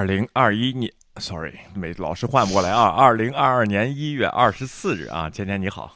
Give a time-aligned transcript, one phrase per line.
[0.00, 2.84] 二零二一年，sorry，没老是换不过来啊。
[2.88, 5.94] 二零二二年一月二十四日啊，芊芊你好，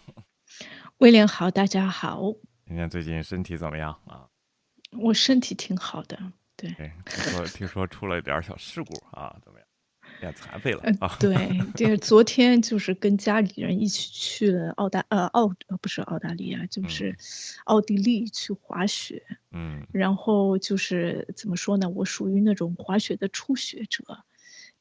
[0.99, 2.21] 威廉好，大家好。
[2.67, 4.29] 芊芊最近身体怎么样啊？
[4.93, 6.19] 我身体挺好的，
[6.55, 6.71] 对。
[7.07, 9.64] 听说听说出了点小事故啊，怎么样？
[10.25, 11.17] 变残废了啊？
[11.21, 17.15] 对，就是昨天就是跟家里人一起去了澳大呃澳呃不是澳大利亚，就是
[17.65, 19.23] 奥地利去滑雪。
[19.53, 19.87] 嗯。
[19.93, 21.91] 然后就是怎么说呢？
[21.91, 24.25] 我属于那种滑雪的初学者，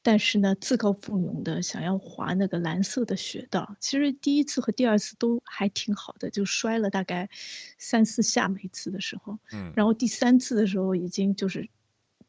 [0.02, 3.76] 但是呢自告奋勇的想要滑那个蓝色的雪道。
[3.80, 7.28] 其实第一次和第二次都还挺好的，就摔了大概
[7.76, 9.38] 三四下每次的时候。
[9.52, 9.72] 嗯。
[9.76, 11.68] 然后第三次的时候已经就是。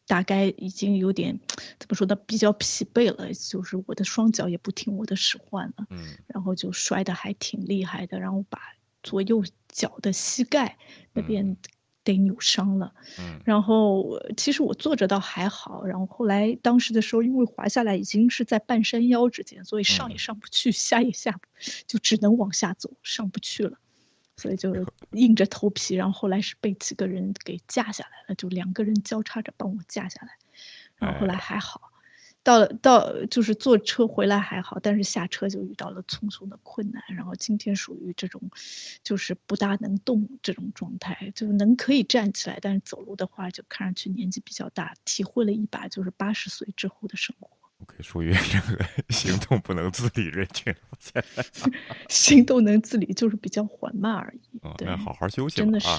[0.08, 1.40] 大概已经有点
[1.80, 8.60] 怎么说呢，比较疲惫了，就是我的双脚也不听我的使唤了，嗯，然后就摔得还挺厉害的，然后把
[9.04, 10.78] 左右脚的膝盖
[11.14, 11.58] 那边
[12.04, 21.40] 得扭伤了，嗯，然后其实我坐着倒还好，然后后来当时的时候，因为滑下来已经是在半山腰之间，所以上也上不去，下也下，
[21.88, 23.80] 就只能往下走，上不去了。
[24.38, 30.38] 所以就硬着头皮，然后后来是被几个人给架下来了，就两个人交叉着帮我架下来，
[30.98, 31.92] 然后后来还好，
[32.44, 38.42] 到了到就是坐车回来还好，但是下车就遇到了重重的困难，然后今天属于这种，
[39.04, 47.50] 就是不大能动这种状态，就能可以站起来，但是走路的话就看上去年纪比较大，体会了一把就是八十岁之后的生活。
[47.86, 50.74] OK，属于这个行 动不能自理人群，
[52.10, 54.60] 行动能自理就是比较缓慢而已。
[54.78, 55.96] 对，好好休息，真的是好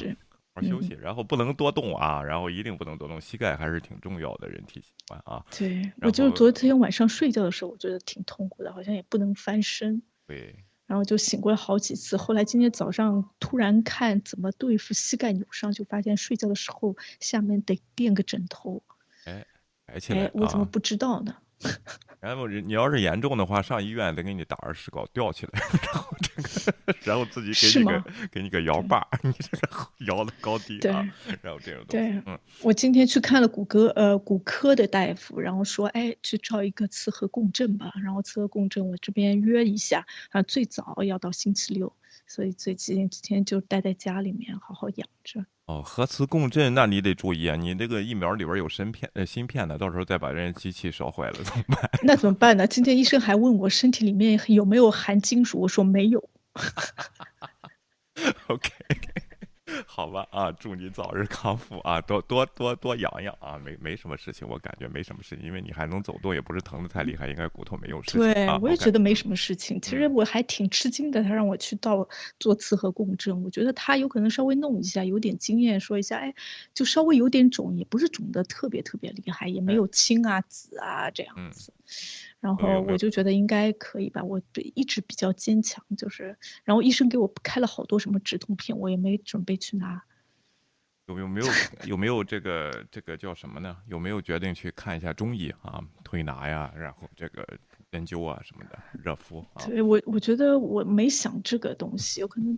[0.54, 5.44] 好休息，然后不能多动啊，然后一定不能多动，膝盖还是挺重要的人体器官啊。
[5.56, 10.02] 对，我就昨天晚上睡觉的时候，我觉得挺痛苦的，好像也不能翻身。
[10.26, 18.82] 对，然后就醒过来好几次，后来今天早上突然看怎么对付膝盖扭伤，就发现睡觉的时候下面得垫个枕头。
[19.26, 19.46] 哎，
[19.86, 21.36] 抬起来，我怎么不知道呢？
[22.20, 31.06] 然后你要是严重的话，上医院得给你打耳屎膏吊起来， 然后这个， 然后自己给你个给你个摇把，你这个摇的高低啊，
[31.42, 32.22] 然后这种东西。
[32.26, 37.92] 嗯，我今天去看了骨科呃骨科的大夫，然后说，哎，去照一个磁核共振吧。
[38.02, 41.94] 然后磁核共振我这边约一下，啊，最早要到星期六，
[42.26, 45.44] 所以最近几天就待在家里面好好养着。
[45.66, 47.56] 哦，核磁共振，那你得注意啊！
[47.56, 51.90] 你这个疫苗里边有芯片，呃，芯片的，到时候再把人家机器烧坏了怎么办？
[52.04, 52.66] 那怎么办呢？
[52.68, 56.30] 今天医生还问我身体里面有没有含金属，我说没有。
[58.46, 58.70] OK。
[59.86, 62.00] 好吧啊，祝你早日康复啊！
[62.00, 68.20] 多多多多养养啊，没没什么事情，我感觉没什么事情，因为你还能走动，也不是疼的太厉害，应该骨头没有事情。
[68.20, 69.80] 对，我也觉得没什么事情。
[69.80, 76.34] 其实我还挺吃惊的，他让我去到做磁核共振，我觉得他有可能稍微弄一下，有点经验，说一下，哎，
[76.74, 81.72] 就稍微有点肿，也不是肿的特别特别厉害，也没有青啊紫啊这样子。
[82.40, 84.40] 然后我就觉得应该可以吧，我
[84.74, 90.02] 一直比较坚强，就是，然后医生给我开了好多什么止痛片，我也没准备去拿。
[91.06, 91.46] 有有没有
[91.84, 93.76] 有没有这个这个叫什么呢？
[93.86, 95.80] 有没有决定去看一下中医啊？
[96.02, 97.46] 推拿呀，然后这个。
[97.96, 99.42] 针灸啊什么的，热敷。
[99.66, 102.54] 对我，我觉得我没想这个东西，有可能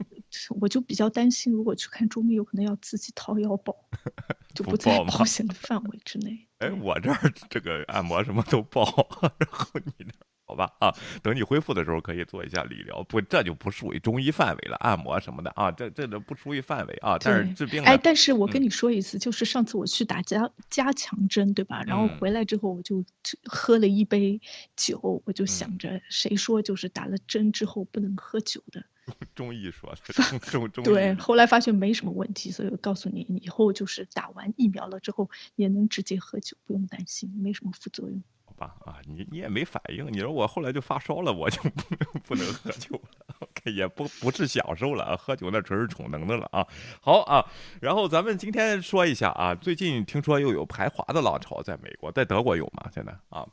[0.61, 3.77] 我就比较担心，如果去看中医，有可能要自己掏腰包，
[4.53, 6.49] 就不在保险的范围之内。
[6.59, 8.85] 哎，我这儿这个按摩什么都包，
[9.39, 10.13] 然后你呢？
[10.49, 17.19] 好吧啊，等你恢复的时候可以做一下理疗，不，这就不属于中医范围了，按摩什么的啊，这这都不属于范围啊。
[17.21, 21.83] 但是治病，哎，但是我跟你说一次，就是上次我去打加加强针，对吧？
[21.83, 23.05] 然后回来之后我就
[23.45, 24.41] 喝了一杯
[24.75, 28.83] 酒，我就想着，谁说就是打了针之后不能喝酒的？
[29.35, 38.23] 中医说的，中 中对，后来发现没什么问题，所以我告诉你，以后就是打完疫苗了之后也能直接喝酒，不用担心，没什么副作用。
[38.57, 46.67] 吧啊，你你也没反应，你说我后来就发烧了，我就不能不能喝酒了， OK，也不不是享受了，喝酒那纯是逞能的了啊。
[47.01, 47.45] 好啊，
[47.81, 52.91] 然后咱们今天说一下啊，最近听说又有排华的浪潮，在美国，在德国有吗？
[52.95, 53.47] 现在啊，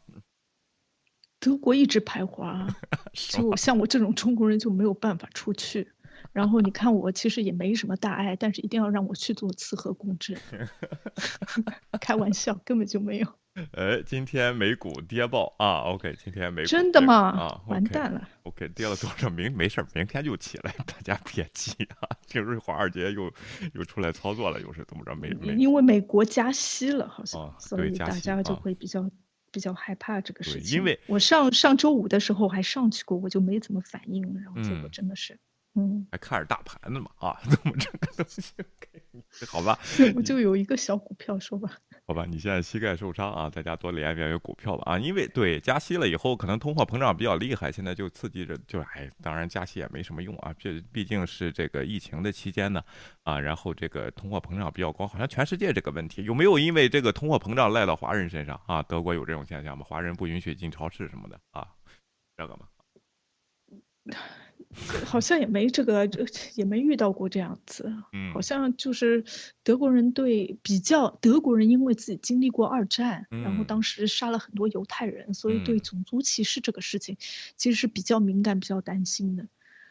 [1.39, 2.67] 德国一直排华，
[3.13, 5.91] 就像我这种中国人就没有办法出去。
[6.35, 10.37] 然后你看我其实也没什么大碍，但是一定要让我去做磁核共振，
[12.01, 13.27] 开玩笑，根本就没有。
[13.71, 17.15] 哎，今天美股跌爆啊！OK，今天美股真的吗？
[17.39, 18.27] 啊，完蛋了。
[18.43, 19.29] OK，跌了多少？
[19.29, 22.09] 明没事明天就起来，大家别急啊。
[22.27, 23.31] 听说华尔街又
[23.73, 25.15] 又出来操作了，又是怎么着？
[25.15, 25.55] 没没？
[25.55, 29.09] 因为美国加息了，好像，所以大家就会比较
[29.53, 30.77] 比较害怕这个事情。
[30.77, 35.33] 因为我上上周五的时候还上去过，我就没怎么反应，然后结果真的是。
[35.33, 35.39] 嗯，
[36.11, 37.39] 还看着大盘子嘛啊？
[37.49, 38.53] 怎么这个东西？
[39.47, 39.77] 好吧，
[40.15, 41.69] 我就有一个小股票，说吧。
[42.07, 52.83] 好吧，你现在膝盖受伤啊，大家多练练股票吧啊，因为对加息了以后，可能通货膨胀比较厉害，现在就刺激着，就哎，当然加息也没什么用啊，这毕竟是这个疫情的期间呢，
[53.23, 58.81] 啊，然后这个通货膨胀比较高，好像全世界这个问题有没有因为这个通货膨胀赖到华人身上啊？
[58.83, 59.83] 德国有这种现象吗？
[59.87, 61.67] 华人不允许进超市什么的啊，
[62.37, 62.67] 这个吗？
[65.05, 66.09] 好像也没这个，
[66.55, 67.93] 也没遇到过这样子。
[68.13, 69.23] 嗯，好像就是
[69.63, 77.17] 德国人对比较，德国人因为自己经历过二战，然后当时杀了很多犹太人，所以对种族歧视这个事情
[77.55, 79.47] 其实是比较敏感、比较担心的。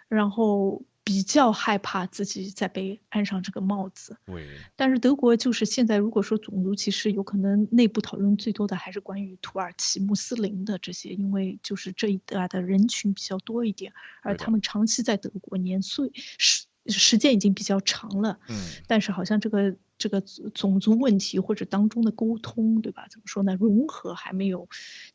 [0.09, 0.83] 然后。
[1.05, 4.17] 比较害怕自己再被安上这个帽子。
[4.25, 4.49] 对。
[4.75, 13.93] 但是德国就是现在，如果说种族歧视，有可能内部讨论最多的还是关于土耳其穆斯林的这些，因为就是这一代的人群比较多一点，
[14.23, 18.41] 而他们长期在德国，年岁时时间已经比较长了。
[18.49, 18.57] 嗯。
[18.87, 20.23] 但是好像这个这个
[20.55, 23.07] 种族问题或者当中的沟通，对吧？
[23.11, 23.55] 怎么说呢？
[23.57, 24.67] 融合还没有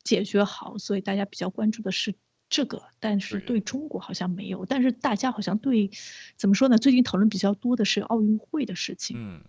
[0.04, 2.14] 解决好，所以大家比较关注的是。
[2.50, 5.90] 这个，但是对中国好像没有，但是大家好像对，
[6.36, 6.76] 怎么说呢？
[6.76, 9.16] 最近讨论比较多的是奥运会的事情。
[9.18, 9.40] 嗯，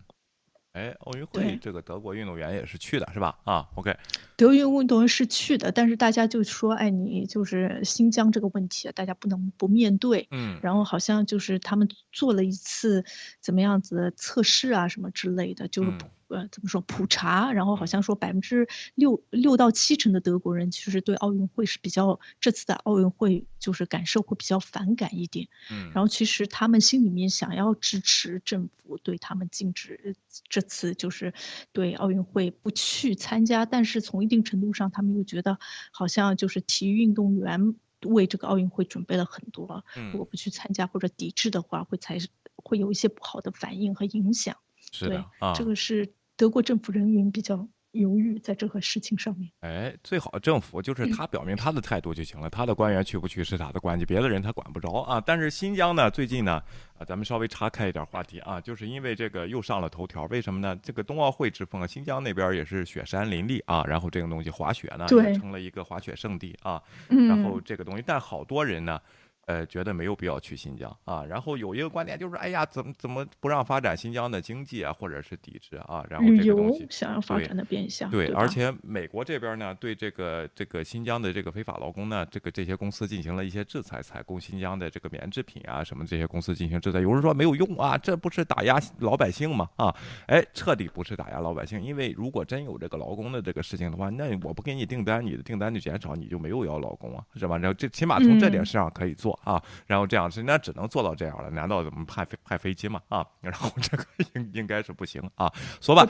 [0.74, 3.40] 哎，奥运会这个德国运动员也是去的，是吧？
[3.44, 3.98] 啊，OK，
[4.38, 10.28] 德运运动员是去的，但是大家就说，哎，你就是新疆这个问题，大家不能不面对。
[10.30, 13.04] 嗯，然后好像就是他们做了一次
[13.40, 15.92] 怎么样子测试啊，什么之类的，就是。
[16.32, 17.52] 呃，怎么说普查？
[17.52, 25.48] 然后好像说百分之六六到七成的德国人其实对奥运会是比较这次的奥运会就是感受会比较反感一点。
[25.70, 30.16] 嗯，然后其实他们心里面想要支持政府对他们禁止
[30.48, 31.34] 这次就是
[31.72, 35.60] 对奥运会不去参加，但是从一定程度上，他们又觉得
[35.92, 37.76] 好像就是体育运动员
[38.06, 42.18] 为这个奥运会准备了很多，如果不去参加或者抵制的话，会才
[42.56, 44.56] 会有一些不好的反应和影响。
[44.92, 46.14] 是的，这个是。
[46.42, 49.52] 德国政府人员比较犹豫在这个事情上面。
[49.60, 55.22] 哎，最好政府就是他表明他的态度就行了，他的官员去不去是他的关系，别的人他管不着啊。
[55.24, 56.54] 但是新疆呢，最近呢，
[56.98, 60.76] 啊，咱们稍微岔开一点话题啊，就是因为这个又上了头条，为什么呢？
[60.82, 69.00] 这个冬奥会之风啊，新疆那边也是雪山林立啊，然后这个东西滑雪呢也成了一个滑雪圣地啊，然后这个东西，但好多人呢。
[69.48, 76.06] 呃，觉得没有必要去新疆啊，然后有一个观点就是，哎呀，怎么怎么不让发展新疆的经济啊，或者是抵制啊？
[76.10, 87.02] 然后这个东西想要发展的变相对，而且美国这边呢，对这个这个新疆的这个非法劳工呢，这个这些公司进行了一些制裁，采购新疆的这个棉制品啊，什么这些公司进行制裁。
[87.02, 89.70] 有人说没有用啊，这不是打压老百姓吗？
[89.76, 89.94] 啊，
[90.28, 97.58] 哎，彻底不是打压老百姓，因为如果真有这个劳工的这个事情的话，那我不给你订单，你的订单就减少，你就没有要劳工啊，是吧？
[97.58, 100.02] 然后这起码从这点上可以做啊，然后。
[100.12, 103.02] 这样是那只能做到这样了，难道怎么派飞派飞机吗？
[103.08, 106.06] 啊，然后这个应应该是不行啊，说吧。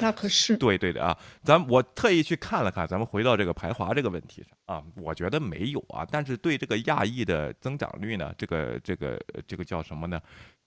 [0.57, 10.19] 对对的啊，咱我特意去看了看，咱们回到这个排华这个问题上啊，我觉得没有啊，但是对这个亚裔的增长率呢，这个这个这个叫什么呢？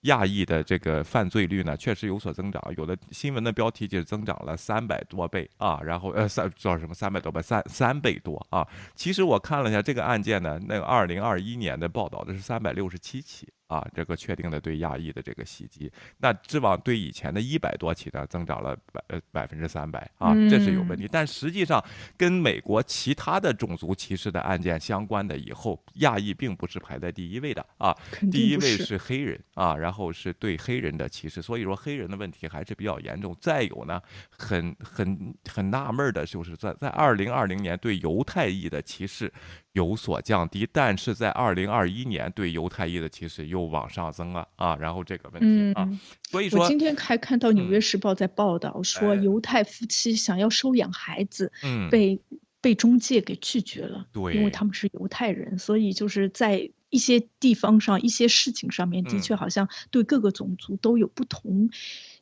[0.05, 2.59] 亚裔的这个犯罪率呢，确实有所增长。
[2.77, 8.67] 有的新闻的标题就是增长了三百多倍啊，然后呃三叫什么三百多倍三三倍多啊。
[8.95, 13.47] 其实我看了一下这个案件呢，那个二零二一年的报道的是三百六十七起。
[13.67, 21.09] 啊，这个确定的对亚裔的这个袭击，那之往对以前的一百多起呢，增长了百呃百分之三百啊，这是有问题。
[21.11, 21.83] 但实际上，
[22.15, 27.95] 跟美国其他的种族歧视的案件相关的以后，亚裔并不是排在第一位的啊，
[28.31, 31.41] 第一位是黑人啊，然后是对黑人的歧视。
[31.41, 33.35] 所以说，黑人的问题还是比较严重。
[33.41, 39.33] 再有呢，很很很纳闷的就是在在二零二零年对犹太裔的歧视。
[39.75, 45.89] 有所降低，但是在二零二一年对犹太裔的歧视又往上增了啊，然后这个问题啊，
[46.29, 52.19] 所以说我今天还看到《纽约时报》在报道说，犹太夫妻想要收养孩子，嗯，被
[52.59, 61.69] 被中介给拒绝了，对，因为他们是犹太人，所以就是在一些地方上、一些事情上面，的确好像对各个种族都有不同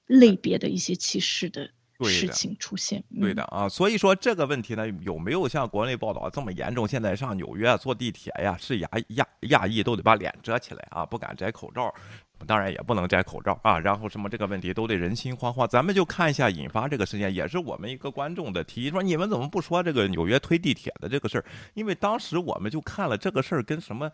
[0.06, 1.72] 类别的一些歧视的。
[2.03, 6.88] 事情出现，对的啊，所以说这个问题呢，有没有像国内报道这么严重？
[6.88, 11.93] 现在上纽约坐地铁呀，是亚亚亚裔都得把脸遮起来啊，不敢摘口罩，
[12.45, 13.79] 当然也不能摘口罩啊。
[13.79, 15.67] 然后什么这个问题都得人心惶惶。
[15.67, 21.45] 咱们就看一下引发这个事件，也是我们一个观众的提议，说你们怎么不说这个纽约推地铁的这个事儿？
[21.74, 24.12] 因为当时我们就看了这个事儿跟什么。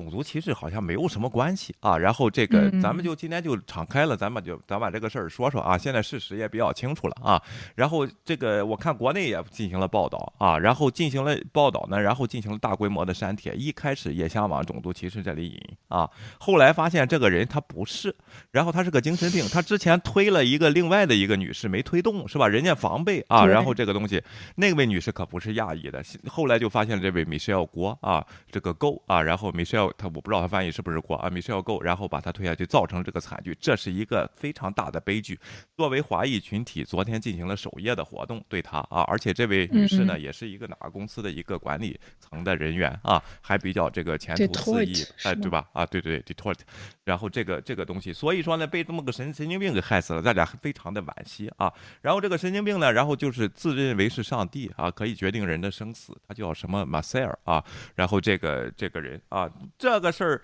[0.00, 5.76] 种族歧视好像没有什么关系啊，然后这个咱们就今天就敞开了，咱们就咱把这个事儿说说啊。
[5.76, 7.42] 现在事实也比较清楚了啊。
[7.74, 13.54] 然后这个我看国内也进行了报道啊，然后进行了报道呢，然后进行了大规模的删帖。
[13.54, 18.14] 一开始也想往种族歧视这里引啊，后来发现这个人他不是，
[18.50, 22.48] 然后他是个精神病，他之前推了一个另外的一个女士没推动是吧？
[22.48, 24.22] 人家防备啊，然后这个东西
[24.54, 29.89] 那位女士可不是亚裔的，后来就发现这位米歇尔郭啊，这个 Go 啊，然后米歇尔。
[29.96, 35.38] 他我不知道他翻译是不是过啊，Michelle Go，然后把他推下去，造成这个惨剧，这是一个非常大的悲剧。
[35.76, 45.68] 作为华裔群体，昨天进行了守夜的活动，对他啊，而且这位女士呢，也是一个哪个公司的一个管理层的人员啊，还比较这个前途似意，哎，对吧？
[45.72, 46.58] 啊，对对，Detroit，
[47.04, 51.72] 然后这个这个东西，所以说呢，被这么个神神经病给害死了，大家非常的惋惜啊。
[52.00, 59.50] 然后这个神经病呢，然后就是自认为是上帝啊，可以决定人的生死，他叫什么马塞尔啊，然后这个这个人啊。
[59.80, 60.42] 这个事儿。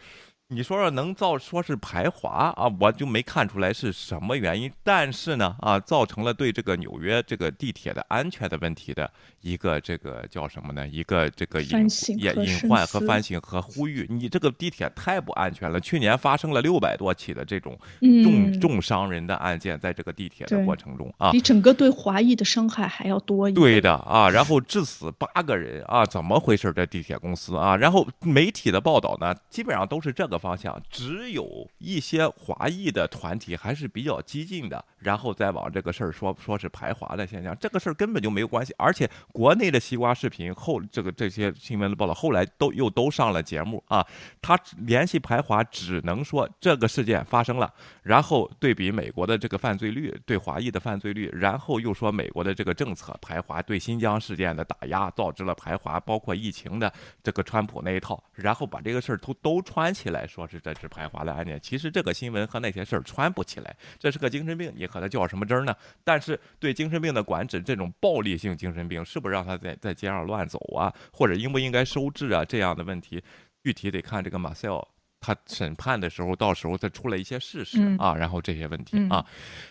[0.48, 4.70] 你说说能造说是排华啊，我就没看出来是什么原因。
[4.84, 9.10] 但是呢，啊，造成了对这个纽约这个地铁的安全的问题的
[9.40, 10.86] 一个这个叫什么呢？
[10.86, 14.06] 一个这个隐也隐患和反省和呼吁。
[14.08, 15.80] 你这个地铁太不安全了。
[15.80, 17.76] 去年发生了六百多起的这种
[18.22, 23.50] 重重伤人的案件，在这个地铁的过程中啊，比整个对华裔的伤害还要多。
[23.50, 26.72] 对的啊，然后致死八个人啊，怎么回事？
[26.72, 30.35] 这地铁公司啊，然后媒体的报道呢，基本上都是这个。
[30.38, 38.74] 方向只有一些华裔的团体还是比较激进的，然后再往这个事儿说说是排华的现象，这个事儿根本就没有关系。
[38.78, 44.06] 而且国内的西瓜视频后这个这些新闻的报道后来都又都上了节目啊，
[44.40, 47.72] 他联系排华只能说这个事件发生了，
[48.06, 60.24] 然后对比美国的这个犯罪率对华裔的犯罪率，然后又说美国的这个政策排华对新疆事件的打压导致了排华，包括疫情的这个川普那一套，然后把这个事儿都都串起来。
[60.24, 63.76] 说是这是排华的案件，其实这个新闻和那些事儿穿不起来。
[63.98, 65.74] 这是个精神病，你和他较什么真儿呢？
[66.04, 72.44] 但是对精神病的管制，这种暴力性精神病，是不是让他在在街上乱走啊，或者应不应该收治啊？
[72.44, 73.20] 这样的问题，
[73.64, 74.80] 具体得看这个马塞尔
[75.26, 79.26] 他审判的时候，到时候再出来一些事实啊，然后这些问题啊，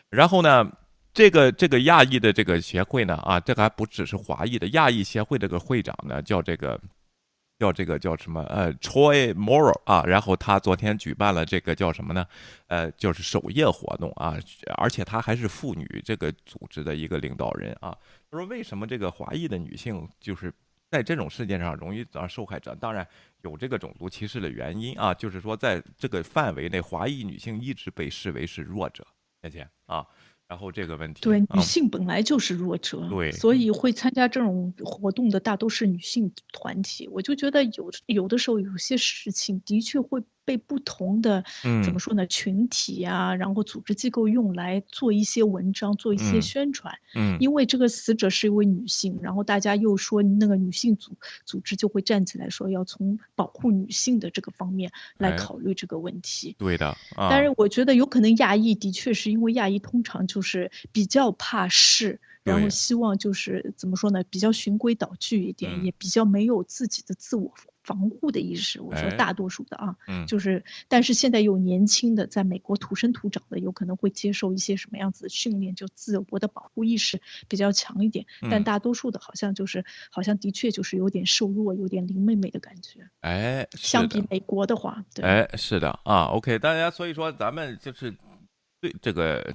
[0.10, 0.70] 然后呢，
[1.14, 6.78] 这个这个亚裔的这个协会呢，啊，这个还不只是华裔的亚裔协会这个会长呢，叫这个。
[7.58, 8.44] 叫这个叫什么？
[8.50, 12.28] 呃，Troy Morrow 啊，然后他昨天举办了这个叫什么呢？
[12.68, 14.38] 呃，就是首页活动啊，
[14.76, 17.98] 而且他还是妇女这个组织的一个领导人啊。
[18.30, 20.54] 他说，为什么这个华裔的女性就是
[20.96, 22.74] 在这种事件上容易让受害者？
[22.76, 23.06] 当然
[23.42, 29.06] 有这个种族歧视的原因啊，就是说在这个范围内，华裔女性一直被视为是弱者，
[29.42, 30.06] 再见啊。
[30.48, 37.10] 然后这个问题，对女性本来就是弱者，对，所以会参加这种活动的大都是女性团体。
[37.10, 40.24] 我就觉得有有的时候有些事情的确会。
[40.46, 41.44] 被不同的
[41.84, 46.94] 怎么说呢群体呀，然后组织机构用来做一些文章，做一些宣传。
[47.16, 51.14] 嗯，因为这个死者是一位女性，然后大家又说那个女性组
[51.46, 56.56] 组织就会站起来说要从保护女性的这个方面来考虑这个问题。
[56.58, 67.54] 对的，但是我觉得有可能亚裔的确是因为亚裔通常就是比较怕事，然后希望就是怎么说呢，比较循规蹈矩一点，也比较没有自己的自我。
[67.84, 83.08] 防护的意识，我说大多数的啊，就是，但是现在有年轻的，在美国土生土长的，有可能会接受一些什么样子的训练，就自我的保护意识比较强一点，但大多数的好像就是，好像的确就是有点瘦弱，有点林妹妹的感觉。
[83.20, 88.12] 哎，相比美国的话，对，哎，是的啊，OK，大家，所以说咱们就是。
[89.02, 89.54] 这个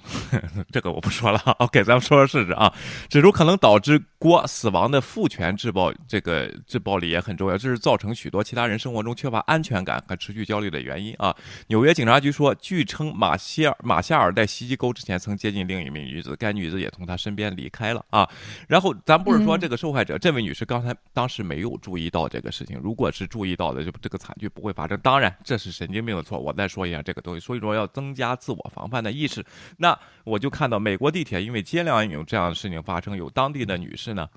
[0.71, 2.73] 这个我不说了，OK，咱们说说事实啊。
[3.09, 11.35] 指出可能导致郭死亡的父权制暴，这个制暴力也很重要，这是造成许多其他人生活中缺乏安全感和持续焦虑的原因啊。
[11.69, 18.29] 纽约警察局说，据称马歇尔马夏尔在袭击沟之前曾接近另一名女子，该女子也从他身边离开了啊。
[18.69, 24.99] 然后咱不是说这个受害者这位女士刚才当时没有注意到这个事情，如果是注意到的，就这个惨剧不会发生。
[25.01, 26.39] 当然，这是神经病的错。
[26.39, 29.45] 我再说一下这个东西，所以说要增加自我防范的意意识。
[29.77, 34.29] 那我就看到美国地铁，因为接连有这样的事情发生，有当地的女士呢，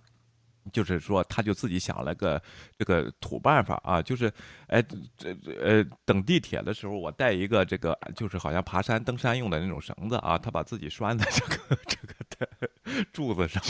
[0.72, 2.42] 就是说，她就自己想了个
[2.78, 4.32] 这个土办法啊，就是，
[4.68, 4.82] 哎，
[5.18, 13.62] 这这呃，等地铁的时候，我带一个这个，就是好像爬山登山用的那种绳子啊，她把自己拴在这个这个的柱子上，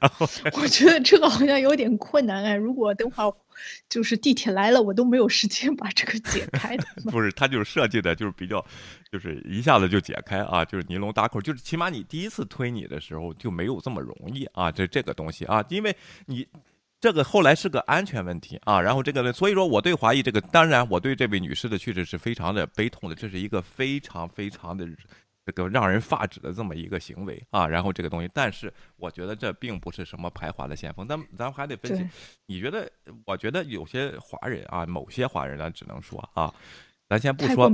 [0.00, 0.26] 然后
[0.60, 3.34] 我觉得这个好像有点困难哎，如果等会儿。
[3.88, 6.84] 就是地铁来了，我都没有时间把这个解 开的。
[7.10, 8.64] 不是，它就是设计的，就是比较，
[9.10, 14.70] 就是一下子就解开啊，就是尼龙搭扣，就是起码你第一次推你的时候就没有这么容易啊。
[14.70, 16.46] 这这个东西啊，因为你
[17.00, 18.80] 这个后来是个安全问题啊。
[18.80, 24.86] 然后这个呢，所以说我对华裔这个，当然我对这位女士的去世是非常的悲痛的，这是一个非常非常的
[25.50, 27.66] 这个让人发指的这么一个行为啊。
[27.66, 32.08] 然后这个东西，但是我觉得这并不是什么排华的先锋，但咱们还得分析。
[32.46, 32.90] 你觉得？
[33.26, 36.52] 我觉得有些华人啊，某些华人咱，只能说啊。
[37.08, 37.68] 咱先不说，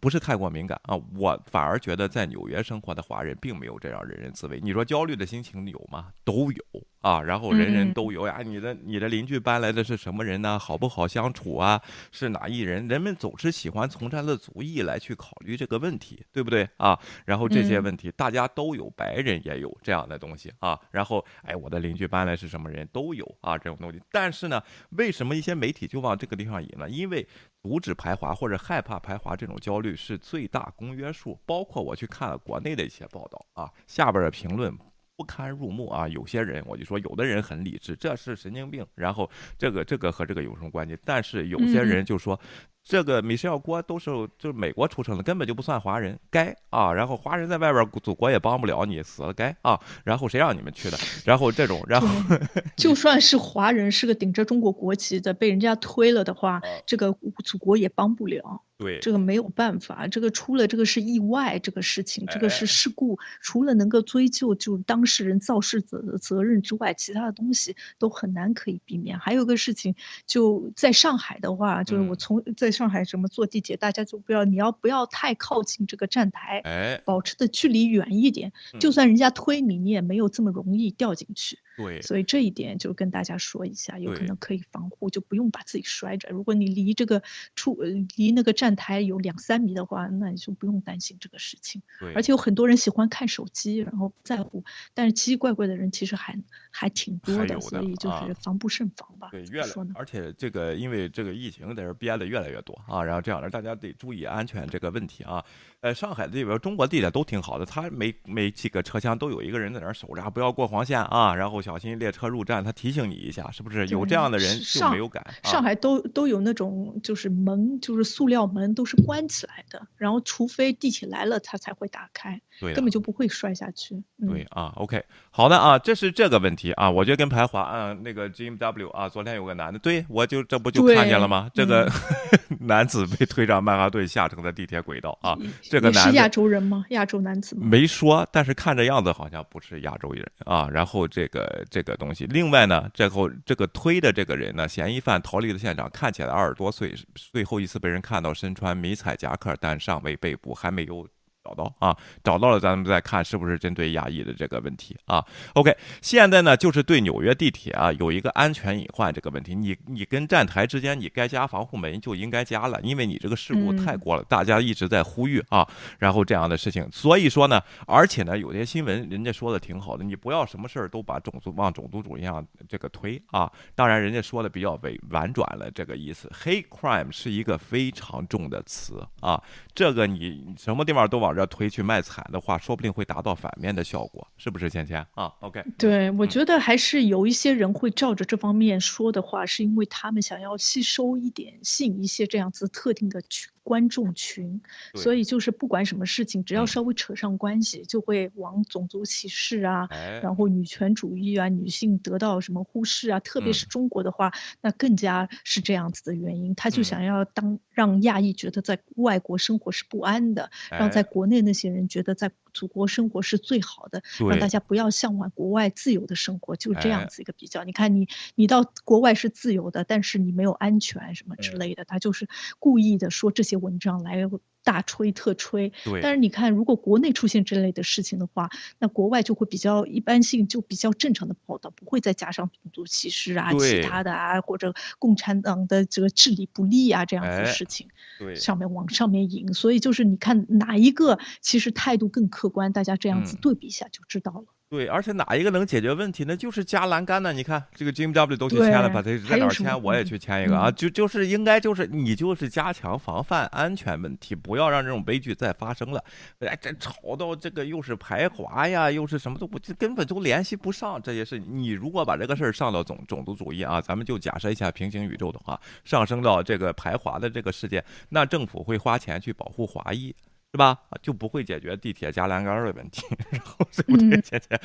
[0.00, 4.58] 不是太过敏感啊，我反而觉得在纽约生活的华人并没有这样人人自危。
[4.58, 6.10] 你说焦虑的心情有吗？
[6.24, 6.64] 都有
[7.04, 8.40] 啊，然后人人都有呀。
[8.42, 10.58] 你的你的邻居搬来的是什么人呢？
[10.58, 11.78] 好不好相处啊？
[12.10, 12.88] 是哪一人？
[12.88, 16.98] 人们总是喜欢从他的族裔来去考虑这个问题，对不对啊？
[17.26, 20.80] 然后这些问题大家都有，白人也有这样的东西啊。
[20.90, 22.88] 然后哎，我的邻居搬来是什么人？
[22.90, 24.00] 都有啊，这种东西。
[24.10, 24.62] 但是呢，
[24.96, 26.88] 为什么一些媒体就往这个地方引呢？
[26.88, 27.28] 因为
[27.62, 31.38] 阻止排华或者害怕排华这种焦虑是最大公约数。
[31.44, 34.74] 包括我去看了国内的一些报道啊，下边的评论
[35.16, 36.06] 不堪入目啊。
[36.08, 38.86] 有些人我就说，有的人很理智，这是神经病。
[38.94, 40.96] 然后这个这个和这个有什么关系？
[41.04, 42.38] 但是有些人就说。
[42.86, 46.92] 这个米歇尔郭都是就是美国出生的，根本就不算华人，该啊。
[46.92, 49.80] 然后华人在外边，祖国也帮不了你，死了该啊。
[50.04, 50.98] 然后谁让你们去的？
[51.24, 52.06] 然后这种，然后
[52.76, 57.10] 就算是华人，是个顶着中国国旗的，被人家推了的话，这个
[57.42, 58.60] 祖国也帮不了。
[58.76, 69.18] 对，这个没有办法，这个出了这个是意外，这个事情，这个是事故，除了能够追究就当事人肇事者的责任之外，其他的东西都很难可以避免。
[69.18, 69.94] 还有个事情，
[70.26, 72.74] 就在上海的话，就是我从在。
[72.74, 76.60] 上海什么坐地铁，大家就不要，你要不要太靠近这个站台？
[76.64, 81.60] 哎，保持的距离远一点，就算人家推你，你也没有这么容易掉进去。
[81.76, 86.28] 对，所以这一点就跟大家说一下，有可能可以防护，就不用把自己摔着。
[86.30, 87.22] 如果你离这个
[87.56, 87.76] 出
[88.16, 91.82] 离那个站台有两三米的话，那你就不用担心这个事情。
[92.00, 96.38] 对，而且有很多人喜欢看手机，然后不在乎，但是奇奇怪怪的人其实还
[96.70, 99.28] 还挺多的，所以就是防不胜防吧。
[99.32, 105.44] 对，越来，而且这个因为这个疫情在这憋的越来越多啊，然后这样的大家得注意安全这个问题啊。
[105.80, 113.86] 呃，上海这边中国地铁都挺好的，他每每几个车厢都有一个人在那儿守着，不要过黄线啊，然后小心列车入站，他提醒你一下，是不是？
[113.86, 115.24] 有这样的人就没有改。
[115.42, 124.00] 上海都都有那种就是门，就是塑料门都是关起来的，然后除非地铁来了，它才会打开，对，根本就不会摔下去。
[124.20, 131.50] 对啊，OK，好的啊，这是这个问题啊，我觉得跟排华，嗯，那个 Jim W 啊，昨天有个男的，对我就这不就看见了吗？
[131.54, 131.90] 这个
[132.60, 135.36] 男子被推上曼哈顿下城的地铁轨道啊。
[135.62, 136.84] 这个男是亚洲人吗？
[136.90, 137.66] 亚洲男子吗？
[137.66, 140.68] 没说，但是看这样子好像不是亚洲人啊。
[140.70, 151.06] 然后这呃这个东西，另外呢，最后这个推的这个人呢，嫌疑犯逃离的现场，看起来二十多岁，最后一次被人看到身穿迷彩夹克，但尚未被捕，还没有。
[151.44, 155.22] 找到啊，找到了，咱们再看是不是针对亚裔的这个问题啊。
[155.52, 173.52] OK，现在呢就是对纽约地铁啊有一个安全隐患这个问题，你你跟站台之间你该加防护门就应该加了，因为你这个事故太过了，大家一直在呼吁啊，然后这样的事情，所以说呢，而且呢有些新闻人家说的挺好的，你不要什么事儿都把种族往种族主义上这个推啊。
[173.74, 179.38] 当然人家说的比较委婉转了这个意思，hate crime 是一个非常重的词啊，
[179.74, 181.33] 这个你什么地方都往。
[181.34, 184.70] 这推去卖惨的话，说不定会达到反面的效果，是不是？
[184.70, 193.53] 芊芊啊，OK，对我觉得还是有一些人会照着这方面说的话，是因为他们想要吸收一点、吸引一些这样子特定的群。
[193.64, 194.60] 观众群，
[194.94, 199.88] 所以就是不管什么事情，只要稍微扯上关系，就会往种族歧视啊，
[200.22, 206.54] 然后女权主义啊，女性得到什么忽视啊，特别是中国的话，那更加是这样子的原因。
[206.54, 217.64] 他就想要当让亚裔觉得在外国生活是不安的，让在国内那些人觉得在祖国生活是最好的，让大家不要向往国外自由的生活，就这样子一个比较。
[217.64, 222.28] 你看你你到国外是自由的，但是你没有安全什么之类的，他就是
[222.60, 223.58] 故意的说这些。
[223.64, 224.18] 文章来
[224.64, 225.72] 大吹特吹，
[226.02, 244.46] 但是你看，如果国内出现这类的事情的话，那国外就会比较一般性，就比较正常的报道，不会再加上种族歧视啊、其他的啊，或者共产党的这个治理不力啊这样的事情，对，上面往上面引，所以就是你看哪一个其实态度更客观，大家这样子对比一下就知道了。
[244.70, 246.36] 对，而且哪一个能解决问题呢？
[246.36, 247.32] 就是加栏杆呢。
[247.32, 250.68] 你看这个 Jim W 都去签了，把他在哪签，我也去签一个啊。
[250.68, 256.02] 就就是应该就是你就是加强防范安全问题，不要让这种悲剧再发生了。
[256.40, 261.38] 哎，这吵到这个又是排华呀，又是什么都不，根本就联系不上这些事。
[261.38, 270.12] 你如果把这个事儿上到种种族主义啊，咱们就假设一下平行宇宙的话，上升到这个排华的这个世界，那政府会花钱去保护华裔。
[270.54, 270.78] 是吧？
[271.02, 274.20] 就不会解决地铁加栏杆的问题，然后对不对？
[274.20, 274.56] 姐姐，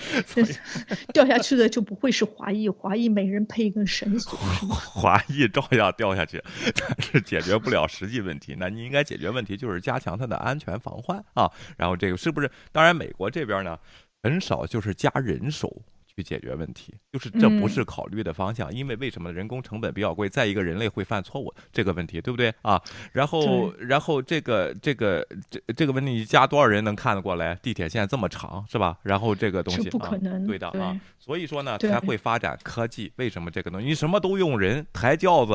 [1.11, 4.37] 掉下去的就不会是华裔，华裔每人配一根绳索，
[4.69, 6.39] 华裔照样掉下去，
[6.75, 8.55] 但是解决不了实际问题。
[8.59, 11.51] 那你应该解决问题就是加强它的安全防患啊。
[11.75, 12.51] 然后这个是不是？
[12.71, 13.79] 当然，美国这边呢，
[14.21, 15.81] 很少就是加人手。
[16.19, 20.27] 去解决问题，就是这不是考虑的方向，因为为什么人工成本比较贵？
[20.27, 22.81] 再一个，人类会犯错误，这个问题对不对啊？
[23.13, 27.55] 然后，然后这个这个这这个问题，你加多少人能看得过来？
[27.55, 28.99] 地铁线这么长，是吧？
[29.03, 30.99] 然后这个东西不可能，对的啊。
[31.17, 33.13] 所以说呢，才会发展科技。
[33.15, 33.87] 为什么这个东西？
[33.87, 35.53] 你什么都用人抬轿子，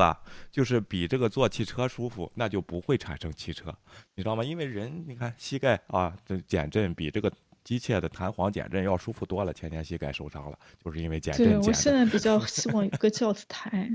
[0.51, 3.71] 就是比这个坐汽车舒服，那就不会产生汽车，
[4.15, 4.43] 你知道吗？
[4.43, 7.31] 因为人，你看膝盖啊，这减震比这个。
[7.65, 11.47] 机械的弹簧减震要舒服多了，前天膝盖受伤了，就是因为减震。
[11.47, 13.89] 对我现在比较 希望有个轿子台。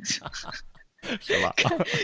[1.21, 1.55] 是吧？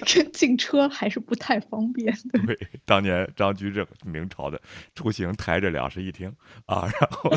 [0.04, 2.40] 这进车还是不太方便的。
[2.46, 4.60] 对，当年张居正明朝的
[4.94, 6.32] 出行抬着两室一厅
[6.64, 7.30] 啊，然后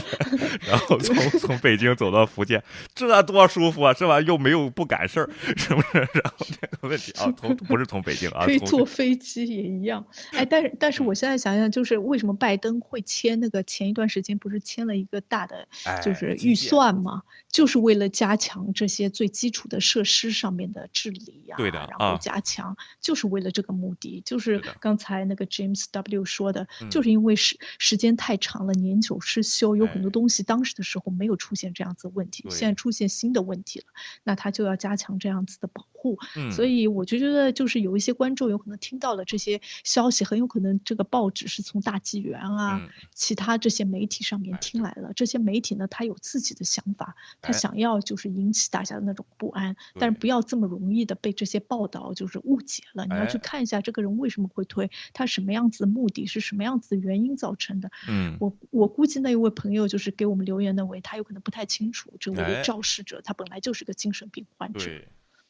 [0.67, 2.63] 然后从从北京走到福建，
[2.95, 4.21] 这多舒服啊，是吧？
[4.21, 5.97] 又没有不赶事儿，是不是？
[5.97, 10.05] 然后这个问题啊，从不是从北京啊，可以坐飞机也一样。
[10.31, 15.67] 哎，但是但是我现在想想，就是为什么拜登会签那个前一段时间不是签了一个大的
[16.03, 17.23] 就是预算吗？
[17.51, 21.43] 就是为了加强这些最基础的设施上面的治理。
[21.57, 24.21] 对的，然后加强，就是为了这个目的。
[24.25, 33.85] 就是刚才那个 James W 说的，就是因为时时间太长了，年久失修，有很多东西当时的时候没有出现这样子的问题，现在出现新的问题了，
[34.23, 36.19] 那他就要加强这样子的保护。
[36.51, 45.11] 所以我就觉得，就是有一些观众有可能听到了这些消息，很有可能这个报纸是从大纪元啊，其他这些媒体上面听来了。
[45.15, 51.33] 这些媒体呢，他有自己的想法，他想要就是引起大家的那种不安，但是不要这么容易的被。
[51.39, 57.89] 这些报道就是误解了，你要去看一下这个人为什么会推，他什么样子的目的是什么样子的原因造成的。
[58.09, 64.83] 嗯，我我估计那一位朋友就是给我们留言那位，他有可能不太清楚，这位肇事者他本来就是个精神病患者。
[64.83, 65.07] 对，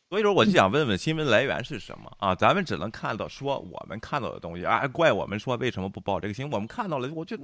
[0.09, 2.35] 所以说我就想问问新闻来源是什么啊？
[2.35, 6.53] 咱们只能看到说我们看到的东西啊，怪我们说为什么不报这个新闻？
[6.53, 7.35] 我们看到了，我就。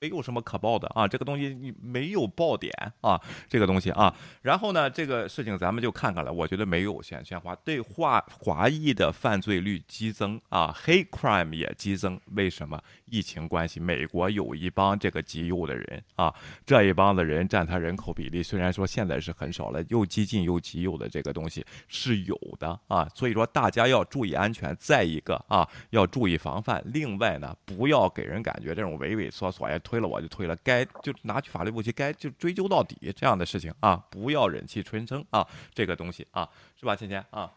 [0.00, 12.80] 没有什么可报的啊，这个东西你没有爆点啊，这个东西啊，然后呢，这个事情咱们就看看了，我觉得没有显现化，对华华裔的犯罪率激增啊，黑 crime 也激增，为什么？
[13.10, 16.32] 疫情关系，美国有一帮这个极右的人啊，
[16.66, 29.76] 这一帮的人占他人口比例，虽然说现在是很少了，又激进又极右的这个东西是有的啊，所以说大家要注意安全，再一个啊，要注意防范，另外呢，不要给人感觉这种畏畏缩缩呀。
[29.88, 37.54] 推了我就推了，该就拿去法律部去，该就追究到底这样的事情啊，不要忍气吞声啊，这个东西啊，是吧，芊芊啊？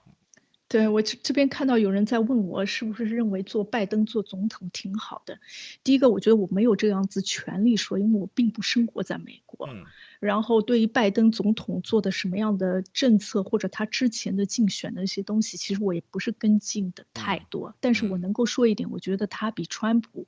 [0.70, 5.38] 对我这这边看到有人在问我，是不是认为做拜登做总统挺好的？
[5.84, 9.68] 第一个，我觉得我没有这样子权利说，因为我并不生活在美国。
[9.68, 9.84] 嗯。
[10.22, 17.76] 然后，对于拜登总统做的什么样的政策，或者他之前的竞选的一些东西，其实我也不是跟进的太多。
[17.82, 20.26] 但是我能够说一点，我觉得他比川普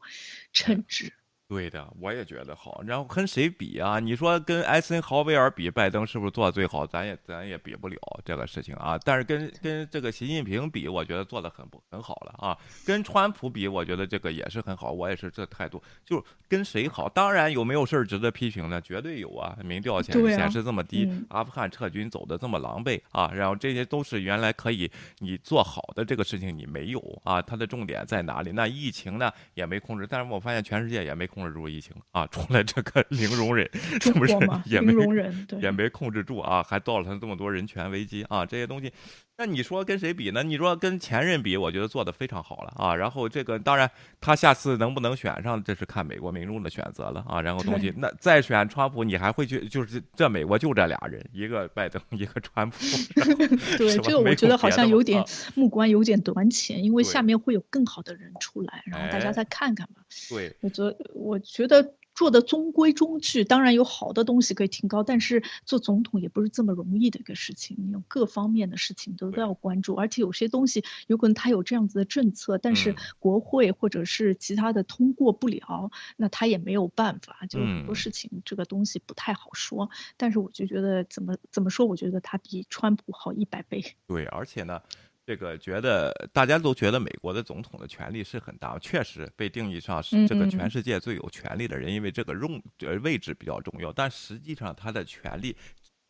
[0.51, 1.13] 称职。
[1.45, 2.81] 对的，我也觉得好。
[2.83, 3.99] 然后跟谁比啊？
[3.99, 6.87] 你说跟艾森豪威尔比，拜登是不是做的最好？
[6.87, 8.97] 咱也咱也比不了这个事情啊。
[9.03, 12.57] 但是跟跟这个习近平比，我觉得做的很不很好了啊。
[12.85, 14.91] 跟川普比，我觉得这个也是很好。
[14.91, 17.07] 我也是这态度，就跟谁好？
[17.07, 18.81] 当然有没有事儿值得批评呢？
[18.81, 19.55] 绝对有啊。
[19.63, 23.29] 民调显显示这么低，阿富汗撤军走的这么狼狈啊。
[23.31, 27.39] 然后这些都是原来可以你做好的这个事情，你没有啊。
[27.39, 28.51] 它的重点在哪里？
[28.53, 31.43] 那疫情呢也没控制，但是我发现全世界也没控。
[31.43, 33.69] 制住疫情啊，出来这个 零容忍，
[33.99, 34.33] 是不是
[34.65, 38.89] 也没容忍，也没控制住啊，还造成这么多人权危机啊，这些东西。
[39.35, 40.43] 那你说跟谁比呢？
[40.43, 42.95] 你说跟前任比，我觉得做的非常好了啊。
[42.95, 43.89] 然后这个当然，
[44.21, 47.41] 他下次能不能选上，这是看美国民众的选择了啊。
[47.41, 49.67] 然后东西，那再选川普，你还会去？
[49.67, 52.77] 就是这美国就这俩人，一个拜登，一个川普。
[53.77, 60.03] 对，这个我觉得好像有点目光有点短浅，因为下面会有更好的人出来，然后大家再看看吧。
[60.29, 61.93] 对，我觉我觉得。
[62.23, 79.89] 做的中规中矩，当然有好的东西可以提高，但是做总统也不是这么容易的一个事情，你有各方面的事情都都要关注，而且有些东西有可能他有这样子的政策，但是国会或者是其他的通过不了，那他也没有办法，就很多事情这个东西不太好说。
[80.15, 83.83] 但是我就觉得怎么怎么说，我觉得他比川普好一百倍。
[84.07, 84.81] 对，而且呢。
[85.25, 93.91] 这个觉得大家都觉得美国的总统的权力是很大，确实被定义上是这个全世界最有权力的人，因为这个用呃位置比较重要。
[93.91, 95.55] 但实际上他的权力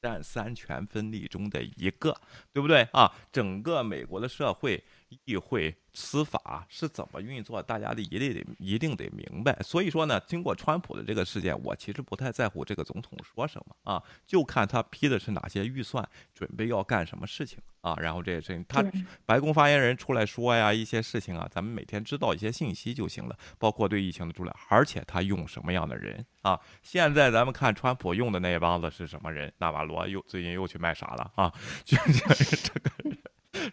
[0.02, 2.15] 占三权分立中的一个，
[2.52, 3.12] 对不对啊？
[3.32, 4.84] 整个美国的社会
[5.26, 5.76] 议会。
[5.95, 9.56] 司法是怎么运作，大家的一定得一定得明白。
[9.62, 17.95] 所以说呢，经过川普的这个事件，我其实不太在乎这个总统说什么啊，就看他批的是哪些预算，准备要干什么事情啊。
[17.99, 18.84] 然后这些事情，他
[19.28, 26.60] 白宫发言人出来说呀，一些事情啊，咱们每天知道一些信息就行了，包括对疫情的处理，而且他用什么样的人啊。
[26.82, 29.54] 现在咱们看川普用的那帮子是什么人？
[29.60, 31.54] 纳瓦罗又最近又去卖傻了啊，
[31.86, 31.95] 就
[32.34, 32.89] 是这个。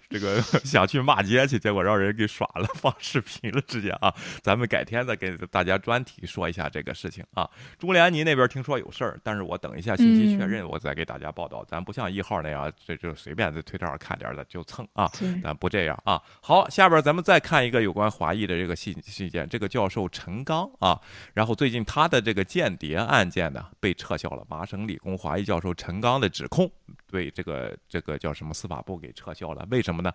[0.09, 4.14] 这个 想去骂街去，结果让人给耍了，放视频了，直接啊！
[4.43, 7.49] 咱们改天再给大家专题说一下这个事情啊。
[7.79, 11.64] 朱连尼那边听说有事儿，但是我等一下信息确认，我再给大家报道。
[11.64, 15.11] 咱不像一号那样，这就随便在推特上看点的就蹭啊，
[15.43, 16.21] 咱不这样啊。
[16.43, 21.01] 好，下边咱们再看一个有关华裔的这个信信件，这个教授陈刚啊，
[21.33, 26.71] 然后最近他的这个间谍案件呢被撤销了，麻省理工华裔教授陈刚的指控。
[27.09, 29.66] 对这个这个叫什么司法部给撤销了？
[29.70, 30.12] 为什么呢？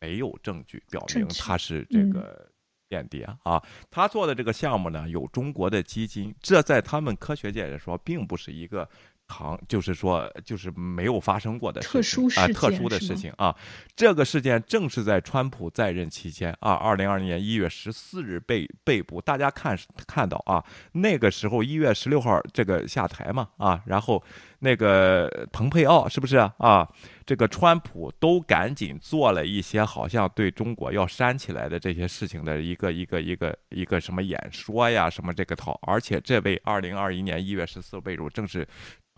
[0.00, 2.50] 没有证据表明他是这个
[2.88, 3.62] 间谍啊！
[3.90, 8.88] 他做的这个项目呢，有中国的基金，这在他们科学界来说，并不是一个。
[9.30, 13.54] 行，就是说，就是没有发生过的特殊啊，特殊的事情啊。
[13.94, 19.20] 这个事件正是在川普在任期间啊，二零二零年一月十四日被被捕。
[19.20, 24.22] 大家看看到啊，那个时候一月十六号这个下台嘛啊，然后
[24.58, 26.88] 那个蓬佩奥是不是啊？
[27.26, 35.78] 这个川普都赶紧做了一些好像对中国要煽起来的这些事情的一个一个一个一个什么演说呀，什么这个套。
[35.82, 38.66] 而且这位二零二一年一月十四被捕，正是。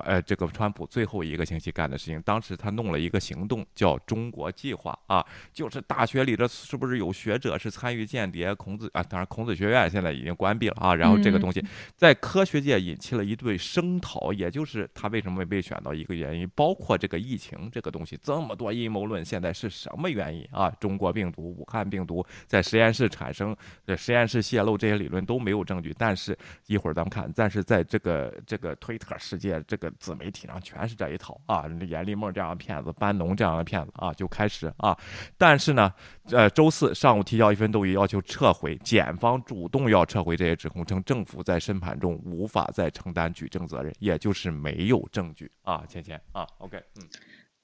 [0.05, 8.53] 呃，这个川普最后一个星期干的事情，当时他弄了一个行动，叫“中国计划”啊，就是大学里的是不是有学者是参与间谍？
[8.55, 10.95] 孔子啊，当然孔子学院现在已经关闭了啊。
[10.95, 11.65] 然后这个东西
[11.97, 20.69] 在科学界引起了一对声讨，也就是他为什么被选到一个原因，包括这个疫情这个东西，这么多阴谋论，现在是什么原因啊？
[20.81, 26.37] 中国病毒、武汉病毒在实验室产生，在实验室泄露这些理论都没有证据，但是
[26.67, 29.92] 一会儿咱们看，但是在这个这个推特世界这个。
[29.99, 34.97] 自媒体上全是这一套啊，严立梦这样的骗子，班农这样的骗子啊，就开始啊。
[35.37, 35.93] 但是呢，
[36.31, 45.85] 呃，周四上午提交一份动议，要求撤回，检方主动要撤回这些指控，称政府在审判中无法再承担举证责任，也就是没有证据啊。
[45.89, 47.09] 芊芊啊，OK，嗯。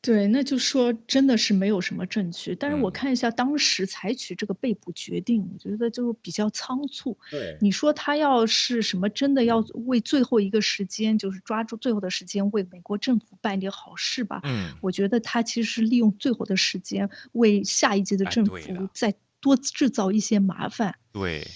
[0.00, 2.54] 对，那就说真的是没有什么证据。
[2.54, 7.18] 但是我看一下当时采取这个被捕决定，我觉得就比较仓促。
[7.30, 14.40] 对，你说他要是什么真的要为最后一个时间，就是抓住最后的时间为美国政府办点好事吧？
[14.44, 18.56] 嗯，我觉得他其实利用最后的时间为下一届的政府
[18.94, 20.94] 再多制造一些麻烦。
[21.12, 21.46] 对。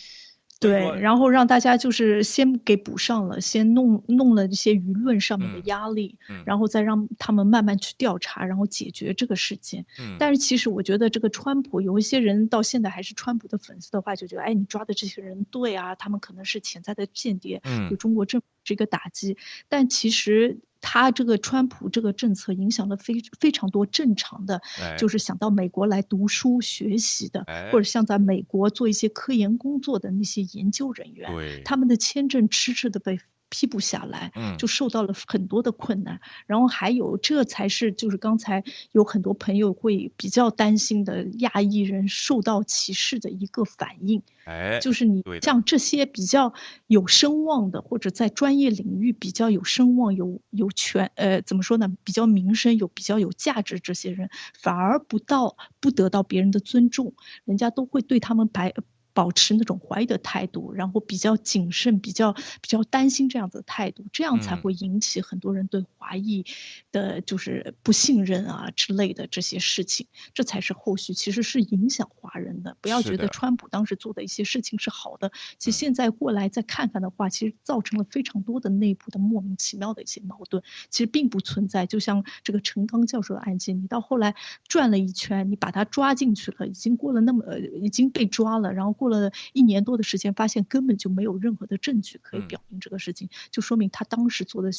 [0.62, 9.85] 对，然后让大家就是先给补上了，先弄弄了一些舆论上面的压力，然后再让他们慢慢去调查，然后解决这个事件。
[10.18, 19.37] 但是其实我觉得这个川普有一些人到现在还是川普的粉丝的话，就觉得哎，你抓的这些人对啊，他们可能是潜在的间谍，对中国政府是一个打击。
[19.68, 20.59] 但其实。
[20.83, 24.61] 他这个川普这个政策影响了非非常多正常的，
[24.99, 31.31] 就是想到美国来读书学习的，或者像在美国做一些科研工作的那些研究人员，
[31.64, 33.18] 他们的签证迟迟的被。
[33.53, 36.19] 批不下来，就受到了很多的困难。
[36.47, 44.23] 然后还有，这才是就是刚才有很多朋友会比较担心的亚裔人受到歧视的一个反应。
[44.45, 46.55] 哎，就是你像这些比较
[46.87, 51.95] 有声望的，或者在专业领域比较有声望、有有权呃怎么说呢？
[52.03, 57.12] 比较名声、有比较有价值这些人，反而不到不得到别人的尊重，
[57.45, 58.73] 人家都会对他们排。
[59.14, 66.46] 保持那种怀疑的态度，然后比较谨慎，比较比较担心这样子的态度，这样才会引起很多人对华裔
[66.90, 72.77] 的就是不信任啊之类的这些事情，这才是后续其实是影响华人的。
[72.81, 81.85] 不要觉得川普当时做的一些事情是好的，其实现在过来再看看的话，其实造成了非常多的内部的莫名其妙的一些矛盾，其实并不存在。
[81.85, 84.35] 就像这个陈刚教授的案件，你到后来
[84.66, 89.02] 转了一圈，你把他抓进去了，已经过了那么已经被抓了，然后。
[89.03, 94.71] 过了一年多的时间，发现根本就没有任何的证据可以表明这个事情，就说明他当时做的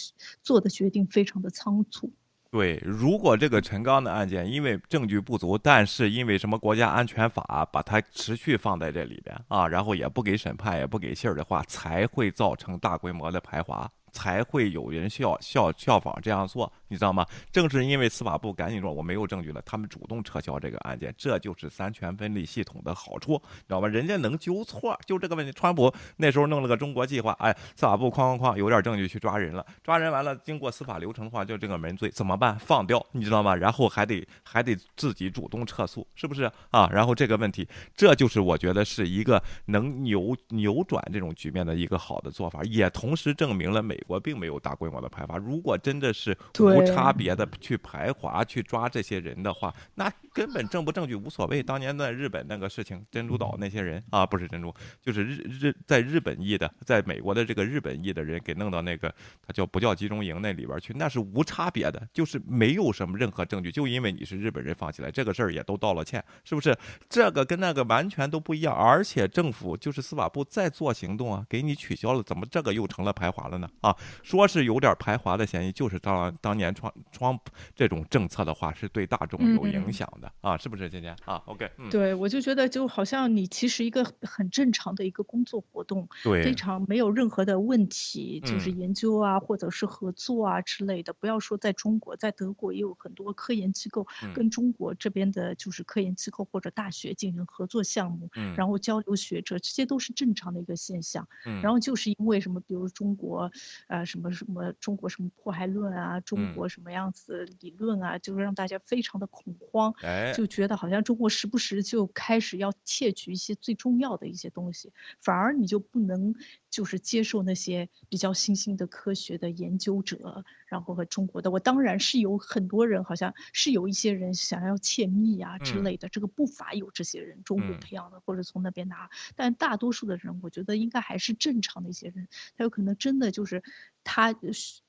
[0.41, 2.09] 做的决定非常的仓促。
[2.49, 13.91] 对，如果这个陈刚的案件因为证据不足，但是因为什么国家安全法把它持续放在这里边啊，然后也不给审判，也不给信儿的话，才会造成大规模的排华。
[14.13, 17.25] 才会有人效效效仿这样做，你知道吗？
[17.51, 23.87] 正是因为司法部赶紧说我没有证据了，他们主动撤销这个案件，这就是三权分立系统的好处，知道吧？
[23.87, 25.51] 人家能纠错，就这个问题。
[25.51, 32.57] 川普那时候弄了个中国计划，哎，司法部哐哐哐有点证据去抓人了，抓人完了，经过司法流程的话，就这个门罪怎么办？
[32.59, 33.55] 放掉，你知道吗？
[33.55, 36.87] 然后还得还得自己主动撤诉，是不是啊？
[36.93, 43.99] 然后这个问题，这就是我觉得是一个能扭扭转这种局面的一个好的做法，也同时证明了美。
[44.03, 51.63] 国并没有大规模的排华，如果真的是无差别的去排华、去抓这些人的话，那根本证不证据无所谓。
[51.63, 59.13] 当年在日本那个事情，珍珠岛那些人啊，不是珍珠，就是日日在日本裔的，在美国的这个日本裔的人给弄到那个
[59.45, 66.75] 他叫不叫集中营那里边去，那是无差别的，就是没有什么任何证据，就因为你是日本人放起来，这个事儿也都道了歉，是不是？
[67.07, 73.69] 这个跟那个完全都不一样，而且政府就是司法部在做行动啊，给你取消了，怎么这个又成了排华了呢？
[73.81, 73.92] 啊？
[74.21, 77.39] 说是有点排华的嫌疑，就是当当年创创
[77.75, 80.89] 这种政策的话，是对大众有影响的啊，是不是？
[80.89, 91.13] 今天啊，OK，对我就觉得就好像你其实一个很正常的一个工作活动，对，非常没有任何的问题，就是研究啊，或者是合作啊之类的。
[91.13, 101.27] 不要说在中国，在德国也有很多科研机构跟中国这边的，就是科研机构或者大学进行合作项目，然后交流学者，这些都是正常的一个现象。
[101.61, 103.51] 然后就是因为什么，比如中国。
[103.87, 109.93] 啊，什么什么中国什么迫害论啊，中国什么样子理论啊，就是让大家非常的恐慌，
[110.31, 114.91] 就觉得好像中国时不时就开始要窃取一些最重要的一些东西，
[115.21, 116.33] 反而你就不能
[116.73, 133.61] 就是接受那些比较新兴的科学的研究者，然后和中国的，我当然是有很多人，好像是有一些人想要窃密啊之类的，这个不乏有这些人，中国培养的或者从那边拿，但大多数的人，我觉得应该还是正常的一些人，他有可能真的就是。
[134.05, 134.35] 他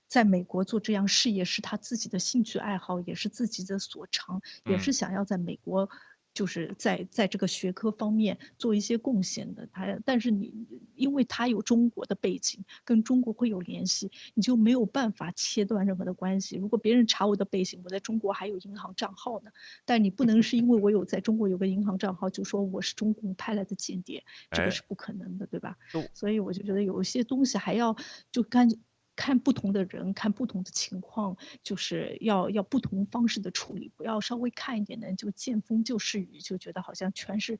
[0.08, 5.88] 在美国做这样事业是他自己的兴趣爱好，也是自己的所长，也是想要在美国，
[6.34, 9.66] 就是在在这个学科方面做一些贡献的。
[9.72, 16.56] 他，但是你因为他有中国的背景，跟中国会有联系，你就没有办法切断任何的关系。
[16.56, 19.50] 如果别人查我的背景，我在中国还有银行账号呢，
[19.84, 25.78] 但你不能是因为我有在中国有个银行账号，就说我是中共派来的间谍，这个是不可能的，对吧？
[26.12, 27.96] 所以我就觉得有一些东西还要
[28.32, 28.68] 就干。
[29.16, 37.58] 看不同的人，看不同的情况，就是要要不同方式的处理，不要稍微看一点的就见风就是雨，就觉得好像全是，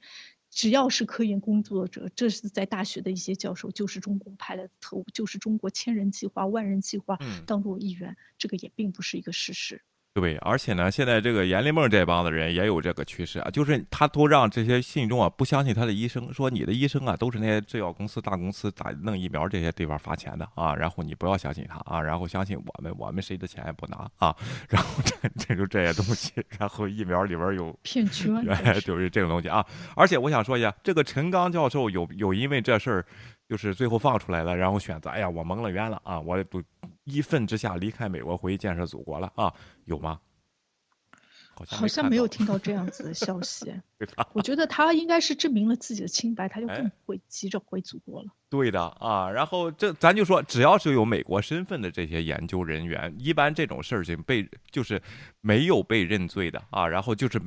[0.51, 9.83] 只要是科研工作者，这是在大学的一些教授，就是中国派来的特务，就是中国千人计划、万人计划当中一员，这个也并不是一个事实。
[10.15, 24.33] 对，而且呢，现在这个阎立梦这帮子人也有这个趋势啊，就是他都让这些信众啊不相信他的医生，说你的医生啊都是那些制药公司、大公司打弄疫苗这些地方发钱的啊，然后你不要相信他啊，然后相信我们，我们谁的钱也不拿啊，
[24.69, 28.29] 然后这这就这些东西，然后疫苗里边有 骗局，
[28.85, 29.67] 就是这种东西啊。
[29.97, 33.05] 而且我想说一下，这个陈刚教授有有因为这事儿，
[33.49, 36.63] 就是最后放出来了，然后选择哎呀我蒙了冤了啊，我都。
[37.05, 39.53] 一愤之下离开美国回去建设祖国了啊？
[39.85, 40.19] 有吗？
[41.55, 43.71] 好像没有听到这样子的 消息。
[44.33, 48.31] 我觉得他应该是证明了自己的清白，他就更不会急着回祖国了。
[48.49, 55.03] 对的啊，然后这咱就说，只要是有美国身份的这些研究人员，一般这种事情被就是
[55.43, 57.39] 没有被认罪的啊，然后就是。